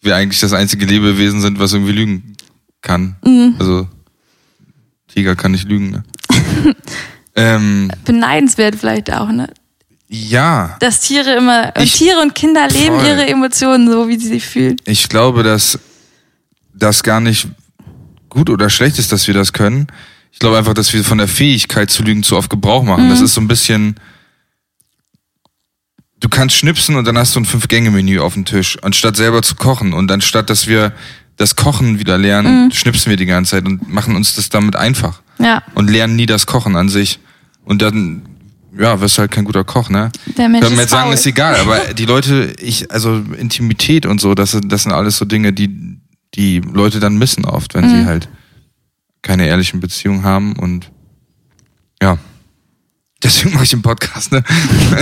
[0.00, 2.36] wir eigentlich das einzige Lebewesen sind, was irgendwie lügen
[2.82, 3.16] kann.
[3.24, 3.56] Mhm.
[3.58, 3.88] Also
[5.08, 6.04] Tiger kann nicht lügen, ne?
[7.34, 9.48] ähm, Beneidenswert vielleicht auch, ne?
[10.06, 13.06] ja, Dass Tiere immer, und Ich- Tiere und Kinder leben Voll.
[13.08, 14.76] ihre Emotionen so, wie sie sich fühlen.
[14.84, 15.78] ich glaube, dass
[16.80, 17.46] das gar nicht
[18.28, 19.86] gut oder schlecht ist, dass wir das können.
[20.32, 23.06] Ich glaube einfach, dass wir von der Fähigkeit zu lügen zu oft Gebrauch machen.
[23.06, 23.10] Mhm.
[23.10, 23.96] Das ist so ein bisschen,
[26.20, 29.54] du kannst schnipsen und dann hast du ein Fünf-Gänge-Menü auf dem Tisch, anstatt selber zu
[29.54, 29.92] kochen.
[29.92, 30.92] Und anstatt, dass wir
[31.36, 32.70] das Kochen wieder lernen, Mhm.
[32.72, 35.22] schnipsen wir die ganze Zeit und machen uns das damit einfach.
[35.38, 37.18] Ja, Und lernen nie das Kochen an sich.
[37.64, 38.22] Und dann,
[38.78, 40.10] ja, wirst du halt kein guter Koch, ne?
[40.36, 41.14] der Mensch Können wir jetzt sagen, faul.
[41.14, 45.16] ist egal, aber die Leute, ich, also Intimität und so, das, sind- das sind alles
[45.16, 45.98] so Dinge, die
[46.34, 48.00] die Leute dann missen oft, wenn Mhm.
[48.00, 48.28] sie halt
[49.22, 50.90] keine ehrlichen Beziehungen haben und
[52.02, 52.18] ja.
[53.22, 54.42] Deswegen mache ich den Podcast, ne?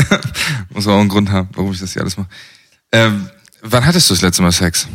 [0.75, 2.29] Muss auch einen Grund haben, warum ich das hier alles mache.
[2.91, 3.29] Ähm,
[3.62, 4.88] wann hattest du das letzte Mal Sex?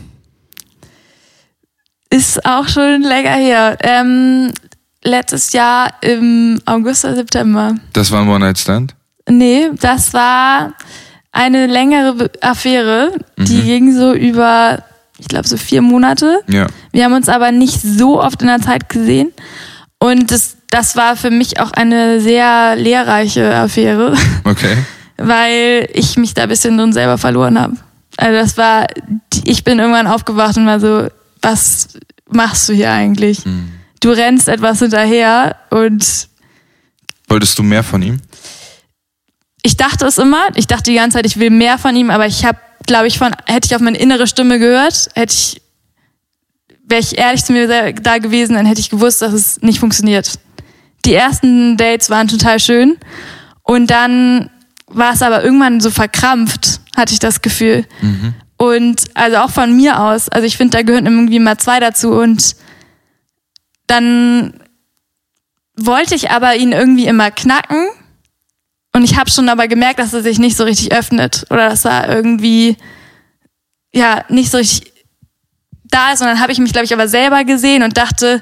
[2.10, 3.78] Ist auch schon länger her.
[3.82, 4.52] Ähm,
[5.04, 7.76] letztes Jahr im August oder September.
[7.94, 8.96] Das war ein One-Night-Stand?
[9.30, 10.74] Nee, das war
[11.32, 13.64] eine längere Affäre, die Mhm.
[13.66, 14.84] ging so über,
[15.24, 16.42] ich glaube, so vier Monate.
[16.48, 16.68] Ja.
[16.92, 19.32] Wir haben uns aber nicht so oft in der Zeit gesehen.
[20.00, 24.78] Und das, das war für mich auch eine sehr lehrreiche Affäre, Okay.
[25.18, 27.78] weil ich mich da ein bisschen drin selber verloren habe.
[28.18, 28.88] Also das war,
[29.46, 31.08] ich bin irgendwann aufgewacht und war so,
[31.42, 31.88] was
[32.30, 33.40] machst du hier eigentlich?
[34.02, 36.28] Du rennst etwas hinterher und
[37.30, 38.20] Wolltest du mehr von ihm?
[39.66, 42.28] ich dachte es immer, ich dachte die ganze Zeit, ich will mehr von ihm, aber
[42.28, 45.62] ich habe, glaube ich, von, hätte ich auf meine innere Stimme gehört, hätte ich,
[46.86, 50.40] wäre ich ehrlich zu mir da gewesen, dann hätte ich gewusst, dass es nicht funktioniert.
[51.06, 52.98] Die ersten Dates waren total schön
[53.64, 54.50] und dann
[54.88, 57.86] war es aber irgendwann so verkrampft, hatte ich das Gefühl.
[58.58, 62.12] Und also auch von mir aus, also ich finde, da gehören irgendwie mal zwei dazu
[62.12, 62.56] und
[63.88, 64.54] dann
[65.76, 67.88] wollte ich aber ihn irgendwie immer knacken
[68.96, 71.86] und ich habe schon aber gemerkt, dass er sich nicht so richtig öffnet oder dass
[71.86, 72.78] er irgendwie
[73.94, 74.92] ja nicht so richtig
[75.86, 76.22] da ist.
[76.22, 78.42] Und dann habe ich mich, glaube ich, aber selber gesehen und dachte,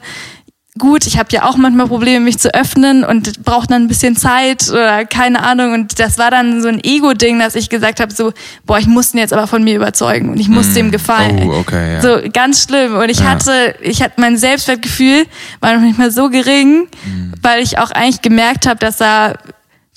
[0.78, 4.16] gut, ich habe ja auch manchmal Probleme, mich zu öffnen und braucht dann ein bisschen
[4.16, 5.74] Zeit oder keine Ahnung.
[5.74, 8.32] Und das war dann so ein Ego-Ding, dass ich gesagt habe, so,
[8.66, 11.50] boah, ich muss ihn jetzt aber von mir überzeugen und ich muss dem gefallen.
[11.50, 12.02] Oh, okay, ja.
[12.02, 12.96] So ganz schlimm.
[12.96, 13.26] Und ich Ja.
[13.32, 15.26] hatte, ich hatte mein Selbstwertgefühl
[15.60, 17.34] war noch nicht mehr so gering, Mhm.
[17.42, 19.38] weil ich auch eigentlich gemerkt habe, dass er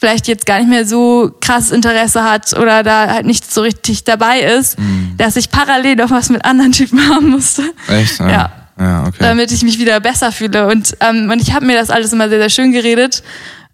[0.05, 4.05] vielleicht jetzt gar nicht mehr so krasses Interesse hat oder da halt nicht so richtig
[4.05, 5.14] dabei ist, Mhm.
[5.17, 8.19] dass ich parallel noch was mit anderen Typen haben musste, Echt?
[8.21, 8.29] Ja.
[8.29, 8.53] Ja.
[8.79, 9.17] Ja, okay.
[9.21, 10.67] damit ich mich wieder besser fühle.
[10.67, 13.23] Und, ähm, und ich habe mir das alles immer sehr, sehr schön geredet.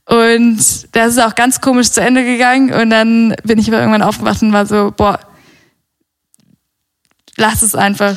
[0.07, 0.59] Und
[0.93, 2.73] das ist auch ganz komisch zu Ende gegangen.
[2.73, 5.19] Und dann bin ich aber irgendwann aufgewacht und war so, boah,
[7.39, 8.15] lass es einfach.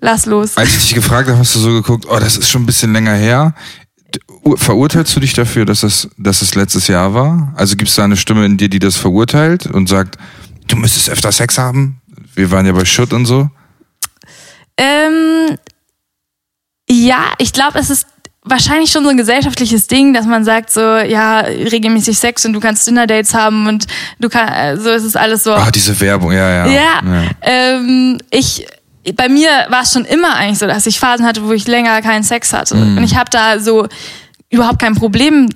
[0.00, 0.56] Lass los.
[0.56, 2.92] Als ich dich gefragt habe, hast du so geguckt, oh, das ist schon ein bisschen
[2.92, 3.54] länger her.
[4.56, 7.52] Verurteilst du dich dafür, dass es, dass es letztes Jahr war?
[7.56, 10.18] Also gibt es da eine Stimme in dir, die das verurteilt und sagt,
[10.68, 12.00] du müsstest öfter Sex haben?
[12.34, 13.48] Wir waren ja bei Schutt und so.
[14.76, 15.56] Ähm,
[16.88, 18.06] ja, ich glaube, es ist
[18.44, 22.60] wahrscheinlich schon so ein gesellschaftliches Ding, dass man sagt so, ja, regelmäßig Sex und du
[22.60, 23.86] kannst Dinner-Dates haben und
[24.20, 25.52] du kannst, so ist es alles so.
[25.52, 26.66] Ah, diese Werbung, ja, ja.
[26.66, 28.66] Ja, Ähm, ich,
[29.12, 32.00] bei mir war es schon immer eigentlich so, dass ich Phasen hatte, wo ich länger
[32.02, 32.76] keinen Sex hatte.
[32.76, 32.98] Mhm.
[32.98, 33.86] Und ich habe da so
[34.50, 35.48] überhaupt kein Problem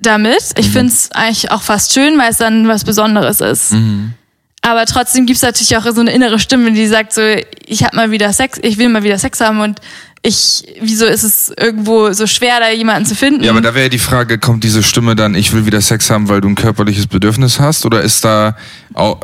[0.00, 0.40] damit.
[0.40, 0.58] Mhm.
[0.58, 3.72] Ich finde es eigentlich auch fast schön, weil es dann was Besonderes ist.
[3.72, 4.14] Mhm.
[4.62, 7.20] Aber trotzdem gibt es natürlich auch so eine innere Stimme, die sagt so,
[7.66, 9.78] ich habe mal wieder Sex, ich will mal wieder Sex haben und
[10.22, 13.44] ich, wieso ist es irgendwo so schwer, da jemanden zu finden?
[13.44, 16.30] Ja, aber da wäre die Frage, kommt diese Stimme dann, ich will wieder Sex haben,
[16.30, 17.84] weil du ein körperliches Bedürfnis hast?
[17.84, 18.56] Oder ist da,
[18.94, 19.18] au-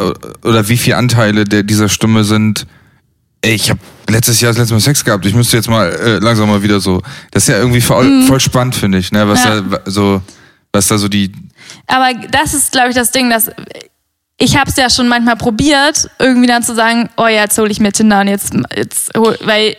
[0.44, 2.66] oder wie viele Anteile der, dieser Stimme sind,
[3.42, 6.18] ey, ich habe letztes Jahr das letzte Mal Sex gehabt, ich müsste jetzt mal äh,
[6.18, 7.03] langsam mal wieder so.
[7.31, 9.26] Das ist ja irgendwie voll, voll spannend, finde ich, ne?
[9.29, 9.61] Was Ja.
[9.61, 10.22] da so,
[10.72, 11.33] was da so die,
[11.87, 13.50] Aber das ist, glaube ich, das Ding, dass
[14.42, 17.70] ich habe es ja schon manchmal probiert, irgendwie dann zu sagen, oh ja, jetzt hole
[17.70, 19.76] ich mir Tinder und jetzt, jetzt hol, weil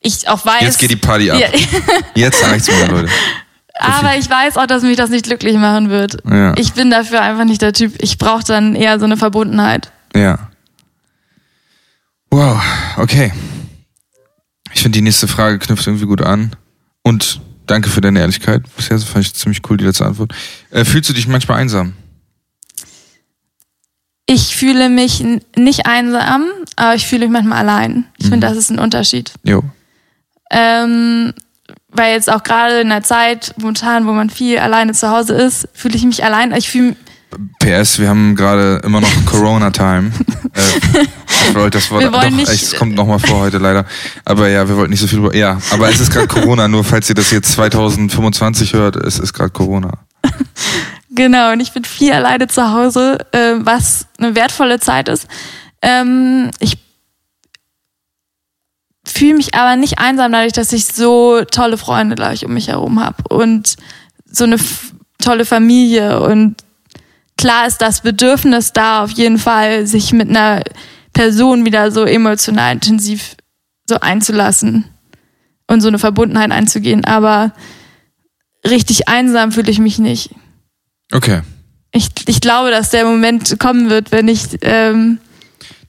[0.00, 0.60] ich auch weiß.
[0.60, 1.40] jetzt geht die Party ab.
[1.40, 1.48] Ja,
[2.14, 3.08] Jetzt reicht's mir, Leute.
[3.80, 6.18] aber ich weiß auch, dass mich das nicht glücklich machen wird.
[6.30, 6.52] Ja.
[6.58, 7.94] Ich bin dafür einfach nicht der Typ.
[7.98, 9.90] Ich brauche dann eher so eine Verbundenheit.
[10.14, 10.50] Ja.
[12.34, 12.60] Wow,
[12.96, 13.32] okay.
[14.72, 16.56] Ich finde, die nächste Frage knüpft irgendwie gut an.
[17.04, 18.64] Und danke für deine Ehrlichkeit.
[18.76, 20.34] Bisher fand ich ziemlich cool, die letzte Antwort.
[20.72, 21.92] Äh, fühlst du dich manchmal einsam?
[24.26, 28.06] Ich fühle mich nicht einsam, aber ich fühle mich manchmal allein.
[28.18, 29.30] Ich finde, das ist ein Unterschied.
[29.44, 29.62] Jo.
[30.50, 31.34] Ähm,
[31.90, 35.68] weil jetzt auch gerade in der Zeit momentan, wo man viel alleine zu Hause ist,
[35.72, 36.50] fühle ich mich allein.
[36.50, 36.96] Ich fühle
[37.58, 40.10] PS, wir haben gerade immer noch Corona-Time.
[40.54, 41.00] äh,
[41.48, 43.84] ich wollte das Wort, Wir wollen doch, nicht- es kommt nochmal vor heute leider.
[44.24, 46.84] Aber ja, wir wollten nicht so viel über, ja, aber es ist gerade Corona, nur
[46.84, 49.98] falls ihr das jetzt 2025 hört, es ist gerade Corona.
[51.16, 55.28] Genau, und ich bin viel alleine zu Hause, äh, was eine wertvolle Zeit ist.
[55.80, 56.76] Ähm, ich
[59.06, 62.66] fühle mich aber nicht einsam dadurch, dass ich so tolle Freunde, glaube ich, um mich
[62.66, 63.76] herum habe und
[64.28, 64.56] so eine
[65.20, 66.20] tolle Familie.
[66.20, 66.56] Und
[67.36, 70.62] klar ist das Bedürfnis da auf jeden Fall, sich mit einer
[71.12, 73.36] Person wieder so emotional intensiv
[73.88, 74.84] so einzulassen
[75.66, 77.04] und so eine Verbundenheit einzugehen.
[77.04, 77.52] Aber
[78.66, 80.30] richtig einsam fühle ich mich nicht
[81.12, 81.42] Okay.
[81.92, 85.18] ich, ich glaube, dass der Moment kommen wird, wenn ich, ähm,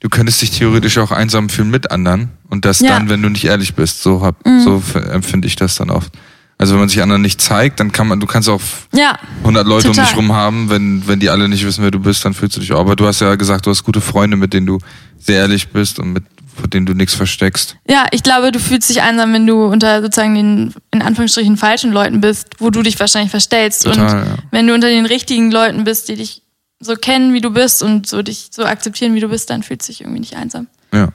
[0.00, 2.90] Du könntest dich theoretisch auch einsam fühlen mit anderen und das Ja.
[2.90, 4.02] dann, wenn du nicht ehrlich bist.
[4.02, 4.60] So hab, Mhm.
[4.60, 6.12] so empfinde ich das dann oft.
[6.58, 8.60] Also wenn man sich anderen nicht zeigt, dann kann man, du kannst auch
[8.94, 10.04] Ja, 100 Leute Total.
[10.04, 12.56] um dich rum haben, wenn, wenn die alle nicht wissen, wer du bist, dann fühlst
[12.56, 12.80] du dich auch.
[12.80, 14.78] Aber du hast ja gesagt, du hast gute Freunde, mit denen du
[15.18, 16.24] sehr ehrlich bist und mit
[16.56, 17.76] vor denen du nichts versteckst.
[17.86, 21.92] ja, ich glaube, du fühlst dich einsam, wenn du unter sozusagen den in Anführungsstrichen falschen
[21.92, 23.84] Leuten bist, wo du dich wahrscheinlich verstellst.
[23.84, 24.36] Total, und ja.
[24.52, 26.42] wenn du unter den richtigen Leuten bist, die dich
[26.80, 29.88] so kennen, wie du bist und so dich so akzeptieren, wie du bist, dann fühlst
[29.88, 30.66] du dich irgendwie nicht einsam.
[30.94, 31.10] Ja.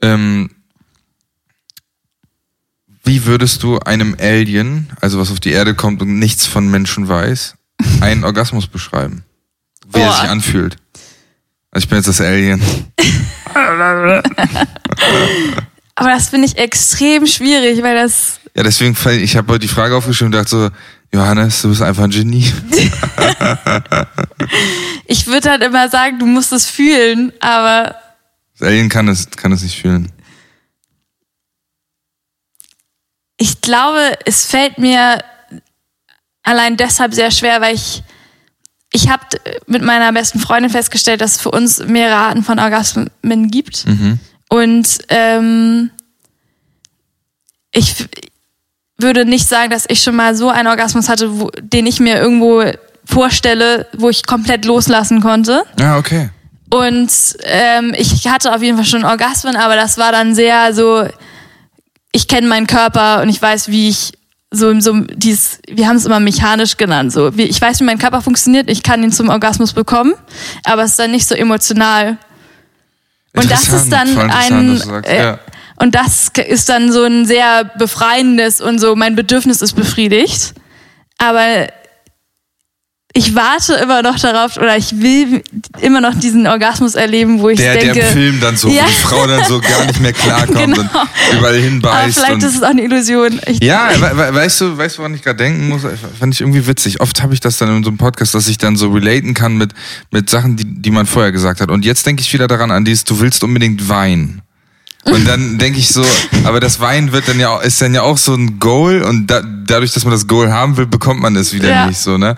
[0.00, 0.50] Ähm,
[3.04, 7.08] wie würdest du einem Alien, also was auf die Erde kommt und nichts von Menschen
[7.08, 7.54] weiß,
[8.00, 9.24] einen Orgasmus beschreiben?
[9.92, 10.20] Wie er Boah.
[10.20, 10.76] sich anfühlt.
[11.72, 12.62] Also ich bin jetzt das Alien.
[15.94, 19.96] Aber das finde ich extrem schwierig, weil das Ja, deswegen, ich habe heute die Frage
[19.96, 20.70] aufgeschrieben und dachte so,
[21.12, 22.50] Johannes, du bist einfach ein Genie.
[25.06, 27.96] ich würde halt immer sagen, du musst es fühlen, aber
[28.58, 30.10] Das Alien kann es, kann es nicht fühlen.
[33.42, 35.18] Ich glaube, es fällt mir
[36.44, 38.04] allein deshalb sehr schwer, weil ich
[38.94, 39.24] ich habe
[39.66, 43.84] mit meiner besten Freundin festgestellt, dass es für uns mehrere Arten von Orgasmen gibt.
[44.48, 45.90] Und ähm,
[47.72, 48.06] ich
[48.98, 52.20] würde nicht sagen, dass ich schon mal so einen Orgasmus hatte, wo, den ich mir
[52.20, 52.62] irgendwo
[53.04, 55.64] vorstelle, wo ich komplett loslassen konnte.
[55.80, 56.28] Ja, okay.
[56.70, 57.10] Und
[57.44, 61.08] ähm, ich hatte auf jeden Fall schon Orgasmen, aber das war dann sehr so,
[62.12, 64.12] ich kenne meinen Körper und ich weiß, wie ich
[64.50, 67.98] so, so dieses, wir haben es immer mechanisch genannt, so, wie, ich weiß, wie mein
[67.98, 70.12] Körper funktioniert, ich kann ihn zum Orgasmus bekommen,
[70.64, 72.18] aber es ist dann nicht so emotional.
[73.34, 75.08] Und das ist dann ein, sagst.
[75.08, 75.38] äh, ja.
[75.76, 80.52] und das ist dann so ein sehr befreiendes und so, mein Bedürfnis ist befriedigt.
[81.16, 81.68] Aber
[83.14, 85.42] ich warte immer noch darauf oder ich will
[85.80, 87.94] immer noch diesen Orgasmus erleben, wo ich Der, denke.
[87.94, 88.84] der im Film dann so, Ja.
[88.84, 90.80] wo die Frau dann so gar nicht mehr klarkommt Genau.
[90.80, 90.88] und
[91.36, 92.14] überall aber hinbeißt.
[92.18, 93.38] vielleicht und ist es auch eine Illusion.
[93.46, 95.82] Ich, Ja, we we weißt du, weißt du, woran ich gerade denken muss?
[96.18, 97.00] Fand ich irgendwie witzig.
[97.00, 99.56] Oft habe ich das dann in so einem Podcast, dass ich dann so relaten kann
[99.58, 99.72] mit,
[100.10, 101.70] mit Sachen, die, die man vorher gesagt hat.
[101.70, 104.40] Und jetzt denke ich wieder daran an dieses, du willst unbedingt Wein.
[105.04, 106.04] Und dann denke ich so,
[106.44, 109.42] aber das Wein wird dann ja ist dann ja auch so ein Goal und da,
[109.66, 111.86] dadurch, dass man das Goal haben will, bekommt man es wieder Ja.
[111.86, 112.36] nicht so, ne?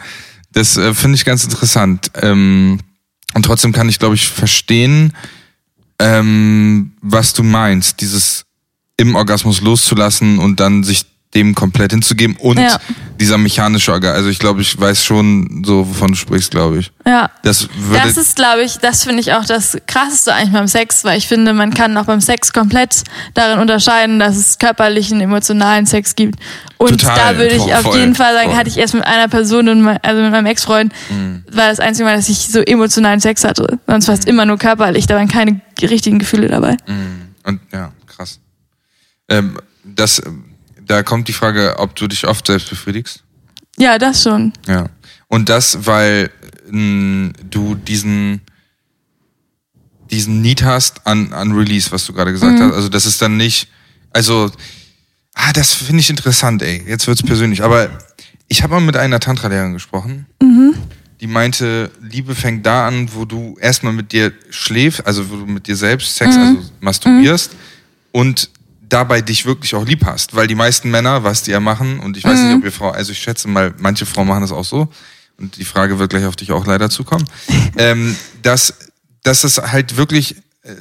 [0.54, 2.10] Das äh, finde ich ganz interessant.
[2.14, 2.80] Ähm,
[3.34, 5.12] und trotzdem kann ich, glaube ich, verstehen,
[5.98, 8.46] ähm, was du meinst, dieses
[8.96, 12.78] im Orgasmus loszulassen und dann sich dem komplett hinzugeben und Ja.
[13.20, 14.18] dieser mechanische Orgasmus.
[14.18, 16.92] Also ich glaube, ich weiß schon so, wovon du sprichst, glaube ich.
[17.06, 17.28] ja.
[17.42, 21.04] Das würde Das ist, glaube ich, das finde ich auch das Krasseste eigentlich beim Sex,
[21.04, 23.02] weil ich finde, man kann auch beim Sex komplett
[23.34, 26.38] darin unterscheiden, dass es körperlichen, emotionalen Sex gibt.
[26.78, 28.58] Und Total, da würde ich voll, auf jeden Fall sagen, voll.
[28.58, 29.68] hatte ich erst mit einer Person,
[30.02, 31.44] also mit meinem Ex-Freund, Mhm.
[31.50, 33.78] war das einzige Mal, dass ich so emotionalen Sex hatte.
[33.86, 36.76] Sonst war es immer nur körperlich, da waren keine richtigen Gefühle dabei.
[37.44, 38.38] und ja, krass.
[39.28, 40.22] Ähm, das,
[40.86, 43.22] da kommt die Frage, ob du dich oft selbst befriedigst.
[43.78, 44.52] Ja, das schon.
[44.66, 44.86] Ja.
[45.28, 46.30] Und das, weil
[46.70, 48.40] mh, du diesen
[50.10, 52.72] diesen Need hast an, an Release, was du gerade gesagt hast.
[52.72, 53.68] Also das ist dann nicht,
[54.12, 54.50] also,
[55.34, 56.84] ah, das finde ich interessant, ey.
[56.86, 57.62] Jetzt wird's persönlich.
[57.62, 57.88] Aber
[58.48, 60.26] ich habe mal mit einer Tantra-Lehrerin gesprochen.
[61.20, 65.46] Die meinte, Liebe fängt da an, wo du erstmal mit dir schläfst, also wo du
[65.46, 67.52] mit dir selbst Sex, also masturbierst
[68.12, 68.50] und
[68.88, 70.34] dabei dich wirklich auch lieb hast.
[70.34, 72.90] Weil die meisten Männer, was die ja machen, und ich weiß nicht, ob ihr Frau,
[72.90, 74.88] also ich schätze mal, manche Frauen machen das auch so,
[75.38, 77.24] und die Frage wird gleich auf dich auch leider zukommen,
[77.76, 78.74] ähm, dass,
[79.22, 80.74] dass es halt wirklich äh,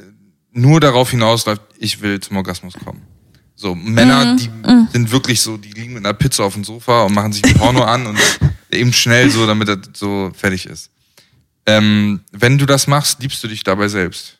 [0.52, 3.02] nur darauf hinausläuft, ich will zum Orgasmus kommen.
[3.56, 4.50] So, Männer, die
[4.92, 7.54] sind wirklich so, die liegen mit einer Pizza auf dem Sofa und machen sich ein
[7.54, 8.18] Porno an und
[8.70, 10.90] eben schnell so, damit er so fertig ist.
[11.66, 14.33] Ähm, wenn du das machst, liebst du dich dabei selbst.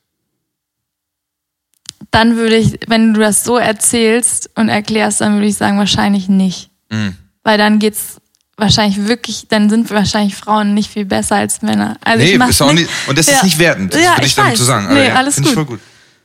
[2.15, 6.29] Dann würde ich, wenn du das so erzählst und erklärst, dann würde ich sagen, wahrscheinlich
[6.29, 6.71] nicht.
[6.91, 7.17] Mhm.
[7.43, 8.19] Weil dann geht's
[8.57, 11.97] wahrscheinlich wirklich, dann sind wahrscheinlich Frauen nicht viel besser als Männer.
[12.03, 13.45] Also Nee, ist auch nicht, und das ist Ja.
[13.45, 14.95] nicht wertend, das Ja, will ich, ich damit zu sagen.
[14.95, 15.67] Nee, ja, alles find Ich gut.
[15.67, 15.81] voll gut.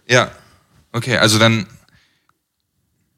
[0.08, 0.30] Ja.
[0.91, 1.65] Okay, also dann.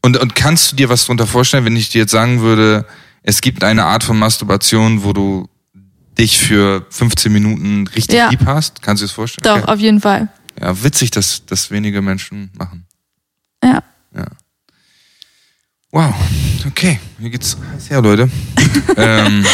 [0.01, 2.85] Und, und kannst du dir was drunter vorstellen, wenn ich dir jetzt sagen würde,
[3.23, 5.47] es gibt eine Art von Masturbation, wo du
[6.17, 8.29] dich für 15 Minuten richtig Ja.
[8.29, 8.81] lieb hast?
[8.81, 9.43] Kannst du dir das vorstellen?
[9.43, 9.71] Doch, Okay.
[9.73, 10.27] auf jeden Fall.
[10.59, 12.85] Ja, witzig, dass das wenige Menschen machen.
[13.63, 13.83] Ja.
[14.15, 14.25] Ja.
[15.91, 16.13] Wow,
[16.65, 16.99] okay.
[17.19, 18.29] Hier geht's heiß her, Leute.
[18.97, 19.45] ähm,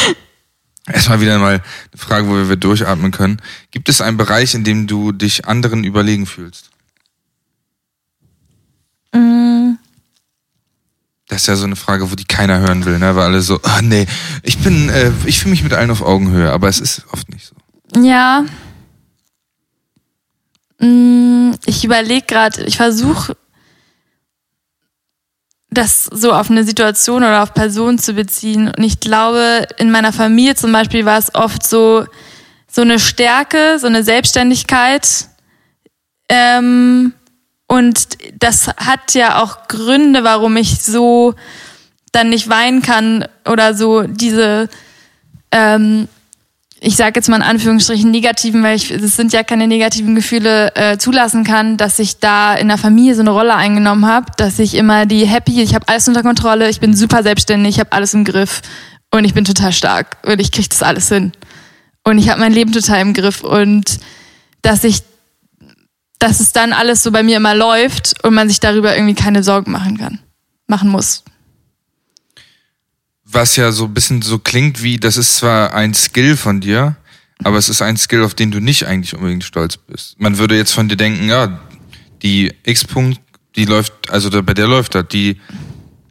[0.86, 1.62] erstmal wieder mal eine
[1.96, 3.42] Frage, wo wir durchatmen können.
[3.72, 6.70] Gibt es einen Bereich, in dem du dich anderen überlegen fühlst?
[9.14, 9.74] Mm,
[11.28, 13.16] Das ist ja so eine Frage, wo die keiner hören will, ne?
[13.16, 14.06] Weil alle so, ah nee,
[14.44, 17.48] ich bin, äh, ich fühle mich mit allen auf Augenhöhe, aber es ist oft nicht
[17.48, 17.56] so.
[18.04, 18.46] Ja.
[20.80, 23.36] Mm, Ich überlege gerade, ich versuche
[25.70, 28.72] das so auf eine Situation oder auf Personen zu beziehen.
[28.76, 32.06] Und ich glaube, in meiner Familie zum Beispiel war es oft so,
[32.68, 35.28] so eine Stärke, so eine Selbstständigkeit.
[36.30, 37.14] Ähm,
[37.68, 41.36] und das hat ja auch Gründe, warum ich so
[42.12, 44.70] dann nicht weinen kann oder so diese,
[45.52, 46.08] ähm,
[46.80, 50.76] ich sage jetzt mal in Anführungsstrichen negativen, weil ich, es sind ja keine negativen Gefühle,
[50.76, 54.60] äh, zulassen kann, dass ich da in der Familie so eine Rolle eingenommen habe, dass
[54.60, 57.94] ich immer die happy, ich habe alles unter Kontrolle, ich bin super selbstständig, ich habe
[57.94, 58.62] alles im Griff
[59.12, 61.32] und ich bin total stark und ich kriege das alles hin
[62.04, 64.00] und ich habe mein Leben total im Griff und
[64.62, 65.02] dass ich
[66.20, 69.44] dass es dann alles so bei mir immer läuft und man sich darüber irgendwie keine
[69.44, 70.20] Sorgen machen kann,
[70.66, 71.24] machen muss.
[73.30, 76.96] Was ja so ein bisschen so klingt wie, das ist zwar ein Skill von dir,
[77.44, 80.20] aber es ist ein Skill, auf den du nicht eigentlich unbedingt stolz bist.
[80.20, 81.60] Man würde jetzt von dir denken, ja,
[82.24, 83.20] die X-Punkt,
[83.56, 85.40] die läuft, also bei der läuft das, die,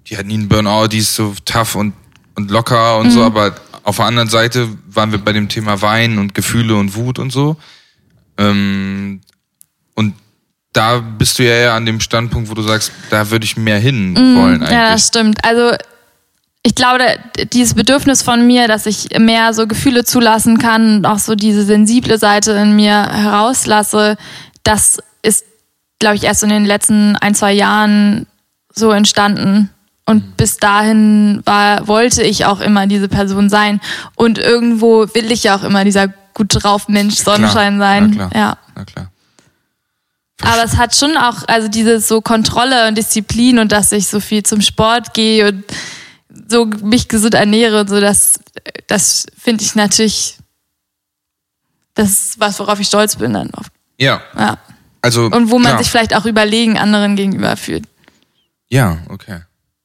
[0.06, 1.94] die hat nie einen Burnout, die ist so tough und,
[2.34, 3.12] und locker und mhm.
[3.12, 6.96] so, aber auf der anderen Seite waren wir bei dem Thema Wein und Gefühle und
[6.96, 7.56] Wut und so.
[8.36, 9.20] Ähm,
[9.94, 10.14] und
[10.72, 13.78] da bist du ja eher an dem Standpunkt, wo du sagst, da würde ich mehr
[13.78, 14.54] hin mm, wollen.
[14.54, 14.70] Eigentlich.
[14.70, 15.38] Ja, das stimmt.
[15.44, 15.76] Also
[16.62, 17.04] ich glaube,
[17.52, 21.64] dieses Bedürfnis von mir, dass ich mehr so Gefühle zulassen kann und auch so diese
[21.64, 24.16] sensible Seite in mir herauslasse,
[24.64, 25.44] das ist,
[26.00, 28.26] glaube ich, erst in den letzten ein, zwei Jahren
[28.74, 29.70] so entstanden.
[30.06, 30.32] Und mhm.
[30.36, 33.80] bis dahin war, wollte ich auch immer diese Person sein.
[34.14, 38.14] Und irgendwo will ich ja auch immer dieser gut drauf Mensch Sonnenschein sein.
[38.16, 38.30] Na klar.
[38.34, 38.58] Ja.
[38.74, 39.10] Na klar.
[40.42, 44.20] Aber es hat schon auch, also diese so Kontrolle und Disziplin und dass ich so
[44.20, 45.64] viel zum Sport gehe und
[46.48, 48.40] so mich gesund ernähre und so, das,
[48.86, 50.38] das finde ich natürlich,
[51.94, 53.72] das ist was, worauf ich stolz bin dann oft.
[53.98, 54.20] Ja.
[54.36, 54.58] Ja.
[55.02, 55.78] Also, und wo man klar.
[55.78, 57.84] sich vielleicht auch überlegen anderen gegenüber fühlt.
[58.68, 59.42] Ja, okay.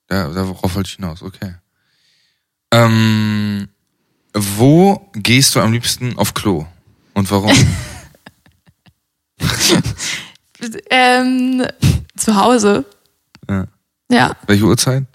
[0.07, 1.55] Da, darauf wollte ich hinaus, okay.
[2.73, 3.67] Ähm,
[4.33, 6.65] wo gehst du am liebsten auf Klo
[7.13, 7.51] und warum?
[10.91, 11.65] Ähm,
[12.15, 12.85] zu Hause.
[13.49, 13.65] Ja.
[14.11, 14.31] ja.
[14.45, 15.05] Welche Uhrzeit?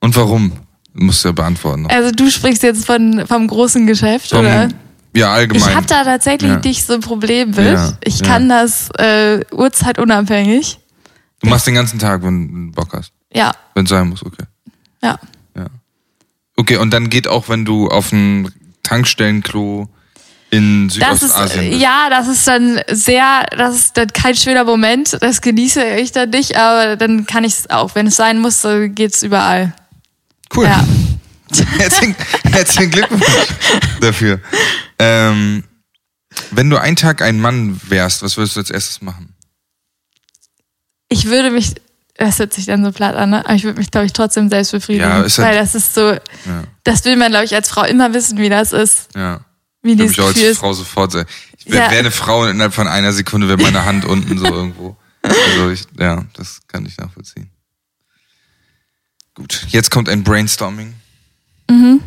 [0.00, 0.52] Und warum?
[0.94, 1.86] Musst du ja beantworten.
[1.86, 4.68] Also du sprichst jetzt von, vom großen Geschäft, vom, oder?
[5.14, 5.68] Ja, allgemein.
[5.68, 6.60] Ich habe da tatsächlich ja.
[6.60, 7.58] nicht so ein Problem mit.
[7.58, 10.78] Ja, ich kann das äh, Uhrzeit unabhängig.
[11.40, 13.12] Du machst den ganzen Tag, wenn du Bock hast.
[13.32, 13.52] Ja.
[13.74, 14.44] Wenn es sein muss, okay.
[15.02, 15.18] Ja.
[15.56, 15.66] Ja.
[16.56, 18.50] Okay, und dann geht auch, wenn du auf ein
[18.82, 19.88] Tankstellenklo
[20.50, 21.66] in Südostasien.
[21.66, 25.16] Das ist, ja, das ist dann sehr, das ist dann kein schöner Moment.
[25.20, 27.94] Das genieße ich dann nicht, aber dann kann ich es auch.
[27.94, 29.74] Wenn es sein muss, dann geht's überall.
[30.54, 30.64] Cool.
[30.64, 30.86] Ja.
[31.78, 33.24] herzlichen, herzlichen Glückwunsch
[34.00, 34.40] dafür.
[34.98, 35.64] Ähm,
[36.50, 39.34] wenn du einen Tag ein Mann wärst, was würdest du als erstes machen?
[41.08, 41.74] Ich würde mich,
[42.16, 43.44] das hört sich dann so platt an, ne?
[43.44, 45.08] aber ich würde mich, glaube ich, trotzdem selbst befriedigen.
[45.08, 46.20] Ja, ist halt, weil das ist so, ja.
[46.84, 49.08] das will man, glaube ich, als Frau immer wissen, wie das ist.
[49.14, 49.40] Ja.
[49.82, 51.26] Wie ich mich als Frau sofort sehr.
[51.56, 51.90] Ich wäre ja.
[51.90, 54.96] wär eine Frau und innerhalb von einer Sekunde wäre meine Hand unten so irgendwo.
[55.20, 57.50] Also ich, ja, das kann ich nachvollziehen.
[59.38, 60.94] Gut, jetzt kommt ein Brainstorming.
[61.70, 62.02] Mhm.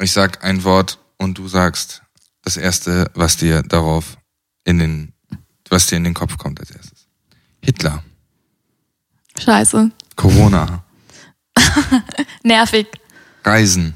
[0.00, 2.02] Ich sag ein Wort und du sagst
[2.44, 4.16] das erste, was dir darauf
[4.64, 5.12] in den,
[5.68, 7.06] was dir in den Kopf kommt als erstes.
[7.62, 8.02] Hitler.
[9.38, 9.90] Scheiße.
[10.16, 10.82] Corona.
[12.42, 12.86] Nervig.
[13.44, 13.92] Reisen.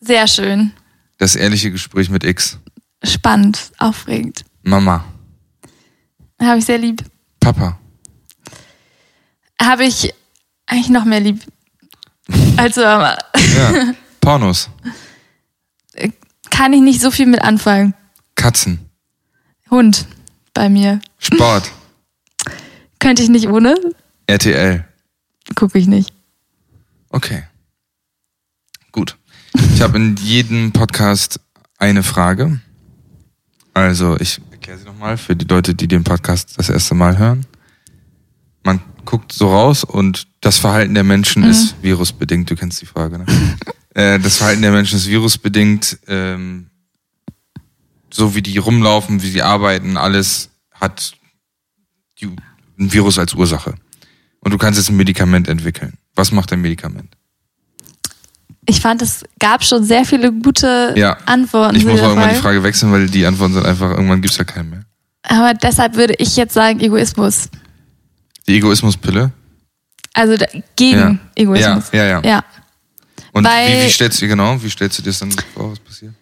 [0.00, 0.72] Sehr schön.
[1.16, 2.58] Das ehrliche Gespräch mit X.
[3.02, 4.44] Spannend, aufregend.
[4.62, 5.06] Mama.
[6.38, 7.02] Habe ich sehr lieb.
[7.40, 7.78] Papa.
[9.58, 10.12] Habe ich
[10.66, 11.42] eigentlich noch mehr lieb.
[12.60, 13.16] Als Mama.
[13.56, 13.94] Ja.
[14.20, 14.68] Pornos.
[16.50, 17.94] Kann ich nicht so viel mit anfangen.
[18.34, 18.90] Katzen.
[19.70, 20.06] Hund
[20.52, 21.00] bei mir.
[21.18, 21.70] Sport.
[22.98, 23.74] Könnte ich nicht ohne.
[24.26, 24.84] RTL.
[25.54, 26.12] Gucke ich nicht.
[27.08, 27.44] Okay.
[28.92, 29.16] Gut.
[29.74, 31.40] Ich habe in jedem Podcast
[31.78, 32.60] eine Frage.
[33.72, 37.46] Also ich erkläre sie nochmal für die Leute, die den Podcast das erste Mal hören.
[39.10, 41.50] Guckt so raus und das Verhalten der Menschen mhm.
[41.50, 42.50] ist virusbedingt.
[42.50, 43.26] Du kennst die Frage, ne?
[43.94, 45.98] äh, das Verhalten der Menschen ist virusbedingt.
[46.06, 46.70] Ähm,
[48.12, 51.12] so wie die rumlaufen, wie sie arbeiten, alles hat
[52.20, 52.26] die,
[52.78, 53.74] ein Virus als Ursache.
[54.40, 55.94] Und du kannst jetzt ein Medikament entwickeln.
[56.14, 57.16] Was macht ein Medikament?
[58.70, 61.16] ich fand, es gab schon sehr viele gute ja.
[61.26, 61.76] Antworten.
[61.76, 64.38] Ich muss mal irgendwann die Frage wechseln, weil die Antworten sind einfach, irgendwann gibt es
[64.38, 64.84] ja keinen mehr.
[65.22, 67.48] Aber deshalb würde ich jetzt sagen Egoismus.
[68.46, 69.32] Die Egoismuspille?
[70.14, 70.36] Also
[70.76, 71.16] gegen ja.
[71.34, 71.84] Egoismus.
[71.92, 72.28] Ja, ja, ja.
[72.28, 72.44] ja.
[73.32, 74.60] Und wie, wie stellst du genau?
[74.62, 76.12] Wie stellst du dir das dann vor, was passiert?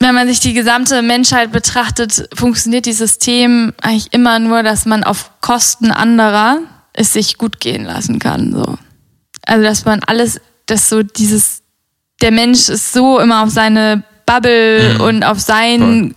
[0.00, 5.02] Wenn man sich die gesamte Menschheit betrachtet, funktioniert dieses System eigentlich immer nur, dass man
[5.02, 6.60] auf Kosten anderer
[6.92, 8.52] es sich gut gehen lassen kann.
[8.52, 8.78] So.
[9.46, 11.62] also dass man alles, dass so dieses,
[12.22, 15.00] der Mensch ist so immer auf seine Bubble Mhm.
[15.00, 16.14] und auf sein Voll.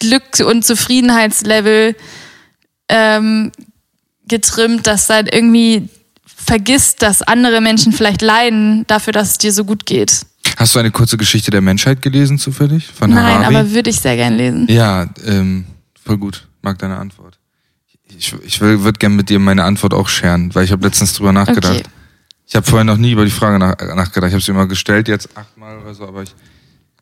[0.00, 1.96] Glück und Zufriedenheitslevel
[2.88, 3.52] ähm,
[4.28, 5.88] getrimmt, dass dann irgendwie
[6.24, 10.26] vergisst, dass andere Menschen vielleicht leiden dafür, dass es dir so gut geht.
[10.56, 12.86] Hast du eine kurze Geschichte der Menschheit gelesen zufällig?
[12.86, 13.56] Von Nein, Harari?
[13.56, 14.66] aber würde ich sehr gern lesen.
[14.70, 15.66] Ja, ähm,
[16.04, 16.46] voll gut.
[16.62, 17.38] Mag deine Antwort.
[18.16, 21.32] Ich, ich würde gerne mit dir meine Antwort auch scheren, weil ich habe letztens drüber
[21.32, 21.74] nachgedacht.
[21.80, 21.82] Okay.
[22.48, 24.28] Ich habe vorher noch nie über die Frage nach, nachgedacht.
[24.28, 26.32] Ich habe sie immer gestellt, jetzt achtmal oder so, aber ich.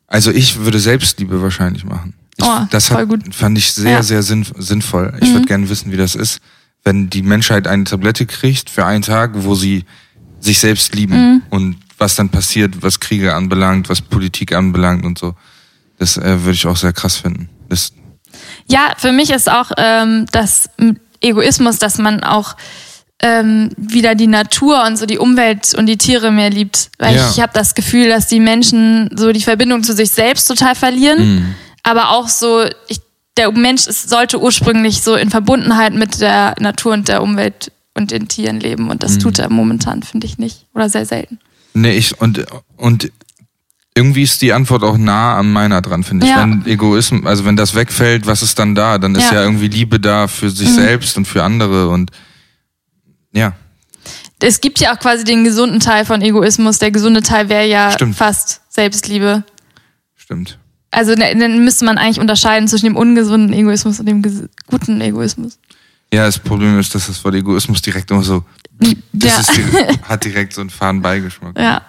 [0.07, 2.13] Also ich würde Selbstliebe wahrscheinlich machen.
[2.37, 3.33] Ich, Oh, das voll hat, gut.
[3.35, 3.99] fand ich sehr, Ja.
[3.99, 4.03] Mhm.
[4.03, 5.13] sehr sinn, sinnvoll.
[5.21, 6.39] Ich würde gerne wissen, wie das ist,
[6.85, 9.83] wenn die Menschheit eine Tablette kriegt für einen Tag, wo sie
[10.39, 11.41] sich selbst lieben Mhm.
[11.49, 15.33] und was dann passiert, was Kriege anbelangt, was Politik anbelangt und so.
[15.97, 17.49] Das äh, würde ich auch sehr krass finden.
[17.69, 17.91] Das,
[18.69, 20.69] Ja, für mich ist auch ähm, das
[21.21, 22.55] Egoismus, dass man auch
[23.21, 26.91] ähm, wieder die Natur und so die Umwelt und die Tiere mehr liebt.
[26.99, 27.29] Weil Ja.
[27.31, 31.35] ich habe das Gefühl, dass die Menschen so die Verbindung zu sich selbst total verlieren.
[31.35, 31.55] Mhm.
[31.81, 32.99] Aber auch so, ich,
[33.37, 38.11] der Mensch ist, sollte ursprünglich so in Verbundenheit mit der Natur und der Umwelt und
[38.11, 38.85] den Tieren leben.
[38.89, 38.99] Und Mhm.
[38.99, 40.65] das tut er momentan, finde ich nicht.
[40.73, 41.39] Oder sehr selten.
[41.73, 42.45] Nee, ich, und,
[42.77, 43.11] und
[43.93, 46.31] irgendwie ist die Antwort auch nah an meiner dran, finde ich.
[46.31, 46.41] Ja.
[46.41, 48.97] Wenn Egoismus, also wenn das wegfällt, was ist dann da?
[48.97, 49.31] Dann ist Ja.
[49.31, 49.35] Mhm.
[49.35, 52.11] ja irgendwie Liebe da für sich selbst und für andere und
[53.33, 53.53] ja,
[54.41, 56.77] Es gibt ja auch quasi den gesunden Teil von Egoismus.
[56.77, 58.15] Der gesunde Teil wäre ja Stimmt.
[58.17, 59.43] fast Selbstliebe.
[60.15, 60.59] stimmt.
[60.95, 64.21] Also ne- dann müsste man eigentlich unterscheiden zwischen dem ungesunden Egoismus und dem
[64.67, 65.59] guten Egoismus.
[66.13, 68.43] Ja, das Problem ist, dass das Wort Egoismus direkt immer so,
[68.81, 69.39] ja.
[69.39, 69.51] ist,
[70.03, 71.57] hat direkt so einen faden Beigeschmack.
[71.59, 71.81] ja.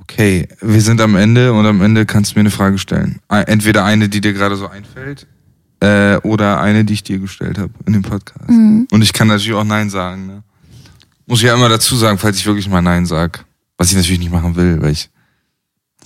[0.00, 3.20] Okay, wir sind am Ende und am Ende kannst du mir eine Frage stellen.
[3.28, 5.26] Entweder eine, die dir gerade so einfällt,
[5.80, 8.48] äh, oder eine, die ich dir gestellt habe in dem Podcast.
[8.48, 10.26] Und ich kann natürlich auch Nein sagen.
[10.26, 10.42] Ne?
[11.26, 13.44] Muss ich ja immer dazu sagen, falls ich wirklich mal Nein sag.
[13.76, 15.10] Was ich natürlich nicht machen will, weil ich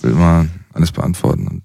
[0.01, 1.47] will immer alles beantworten.
[1.47, 1.63] Und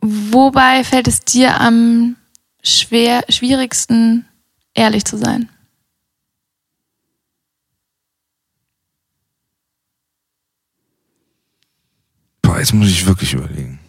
[0.00, 2.16] Wobei fällt es dir am
[2.62, 4.26] schwer, schwierigsten,
[4.74, 5.48] ehrlich zu sein?
[12.54, 13.80] boah, jetzt muss ich wirklich überlegen.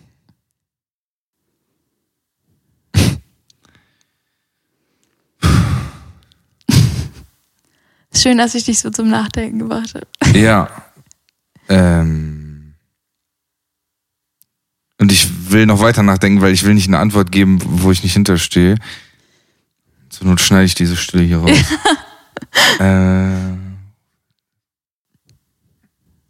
[8.13, 10.07] Schön, dass ich dich so zum Nachdenken gebracht habe.
[10.35, 10.67] Ja.
[11.69, 12.73] Ähm.
[14.97, 18.03] Und ich will noch weiter nachdenken, weil ich will nicht eine Antwort geben, wo ich
[18.03, 18.75] nicht hinterstehe.
[20.09, 21.49] Zur Not schneide ich diese Stille hier raus.
[22.79, 23.53] äh,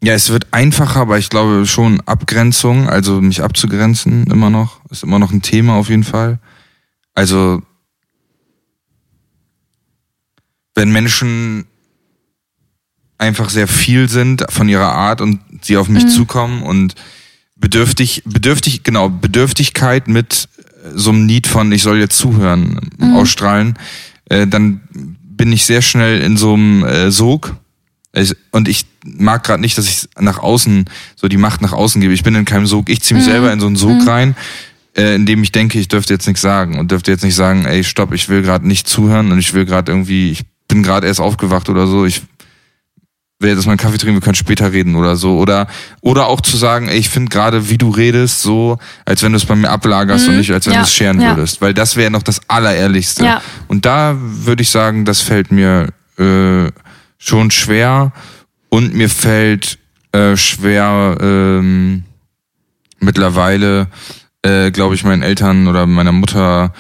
[0.05, 5.01] ja, es wird einfacher, aber ich glaube schon Abgrenzung, also mich abzugrenzen immer noch, ist
[5.01, 6.37] immer noch ein Thema auf jeden Fall.
[7.15, 7.63] Also
[10.75, 11.65] wenn Menschen
[13.17, 16.93] einfach sehr viel sind von ihrer Art und sie auf mich zukommen und
[17.55, 22.79] bedürftig, bedürftig, genau, Bedürftigkeit mit äh, so einem Need von, ich soll jetzt zuhören,
[23.13, 23.77] ausstrahlen,
[24.29, 27.55] äh, dann bin ich sehr schnell in so einem äh, Sog.
[28.13, 30.85] Ich, und ich mag gerade nicht, dass ich nach außen,
[31.15, 32.13] so die Macht nach außen gebe.
[32.13, 32.89] Ich bin in keinem Sog.
[32.89, 34.35] Ich ziehe mich selber in so einen Sog rein,
[34.95, 37.65] äh, in dem ich denke, ich dürfte jetzt nichts sagen und dürfte jetzt nicht sagen,
[37.65, 41.07] ey, stopp, ich will gerade nicht zuhören und ich will gerade irgendwie, ich bin gerade
[41.07, 42.21] erst aufgewacht oder so, ich
[43.39, 45.37] will jetzt mal einen Kaffee trinken, wir können später reden oder so.
[45.37, 45.67] Oder,
[46.01, 49.37] oder auch zu sagen, ey, ich finde gerade, wie du redest, so, als wenn du
[49.37, 51.35] es bei mir ablagerst und nicht, als wenn Ja, du es scheren ja.
[51.35, 51.61] würdest.
[51.61, 53.25] Weil das wäre noch das Allerehrlichste.
[53.25, 53.41] Ja.
[53.67, 56.71] Und da würde ich sagen, das fällt mir äh,
[57.17, 58.13] schon schwer.
[58.69, 59.79] Und mir fällt
[60.13, 62.03] äh, schwer ähm,
[62.99, 63.87] mittlerweile,
[64.43, 66.73] äh, glaube ich, meinen Eltern oder meiner Mutter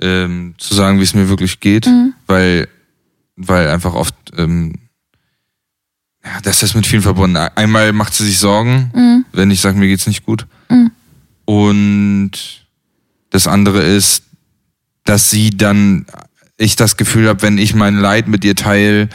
[0.00, 1.88] ähm, zu sagen, wie es mir wirklich geht,
[2.26, 2.68] weil,
[3.36, 4.74] weil einfach oft ähm,
[6.26, 7.36] ja, das ist mit vielen verbunden.
[7.36, 10.46] Einmal macht sie sich Sorgen, wenn ich sage, mir geht's nicht gut.
[11.44, 12.32] Und
[13.30, 14.24] das andere ist,
[15.04, 16.06] dass sie dann,
[16.56, 19.08] ich das Gefühl habe, wenn ich mein Leid mit ihr teile,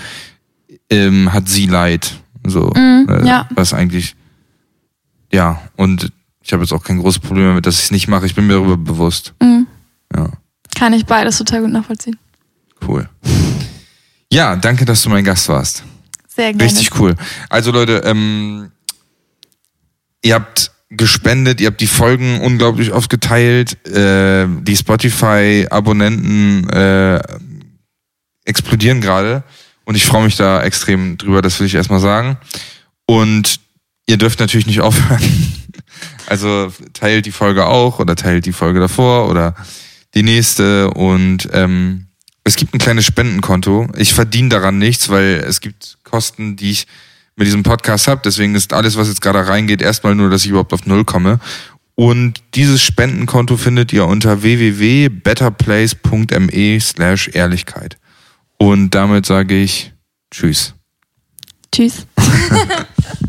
[0.90, 2.14] ähm, hat sie Leid.
[2.48, 3.48] So, äh, ja.
[3.54, 4.16] was eigentlich,
[5.34, 8.26] ja, und ich habe jetzt auch kein großes Problem damit, dass ich es nicht mache.
[8.26, 9.34] Ich bin mir darüber bewusst.
[10.16, 10.30] Ja,
[10.76, 12.18] Kann ich beides total gut nachvollziehen.
[12.88, 13.08] cool.
[14.32, 15.84] Ja, danke, dass du mein Gast warst.
[16.42, 16.72] Sehr gerne.
[16.72, 17.16] Richtig cool.
[17.50, 18.72] Also Leute, ähm,
[20.24, 27.22] ihr habt gespendet, ihr habt die Folgen unglaublich oft geteilt, äh, die Spotify-Abonnenten äh,
[28.44, 29.44] explodieren gerade
[29.86, 32.38] und ich freue mich da extrem drüber, das will ich erstmal sagen.
[33.06, 33.60] Und
[34.08, 35.22] ihr dürft natürlich nicht aufhören.
[36.26, 39.54] Also teilt die Folge auch oder teilt die Folge davor oder
[40.16, 42.08] die nächste und ähm,
[42.44, 43.88] Es gibt ein kleines Spendenkonto.
[43.98, 46.88] Ich verdiene daran nichts, weil es gibt Kosten, die ich
[47.36, 48.22] mit diesem Podcast habe.
[48.24, 51.40] Deswegen ist alles, was jetzt gerade reingeht, erstmal nur, dass ich überhaupt auf Null komme.
[51.96, 57.98] Und dieses Spendenkonto findet ihr unter www.betterplace.me slash Ehrlichkeit.
[58.58, 59.94] Und damit sage ich
[60.32, 60.74] Tschüss.
[61.72, 62.08] Tschüss.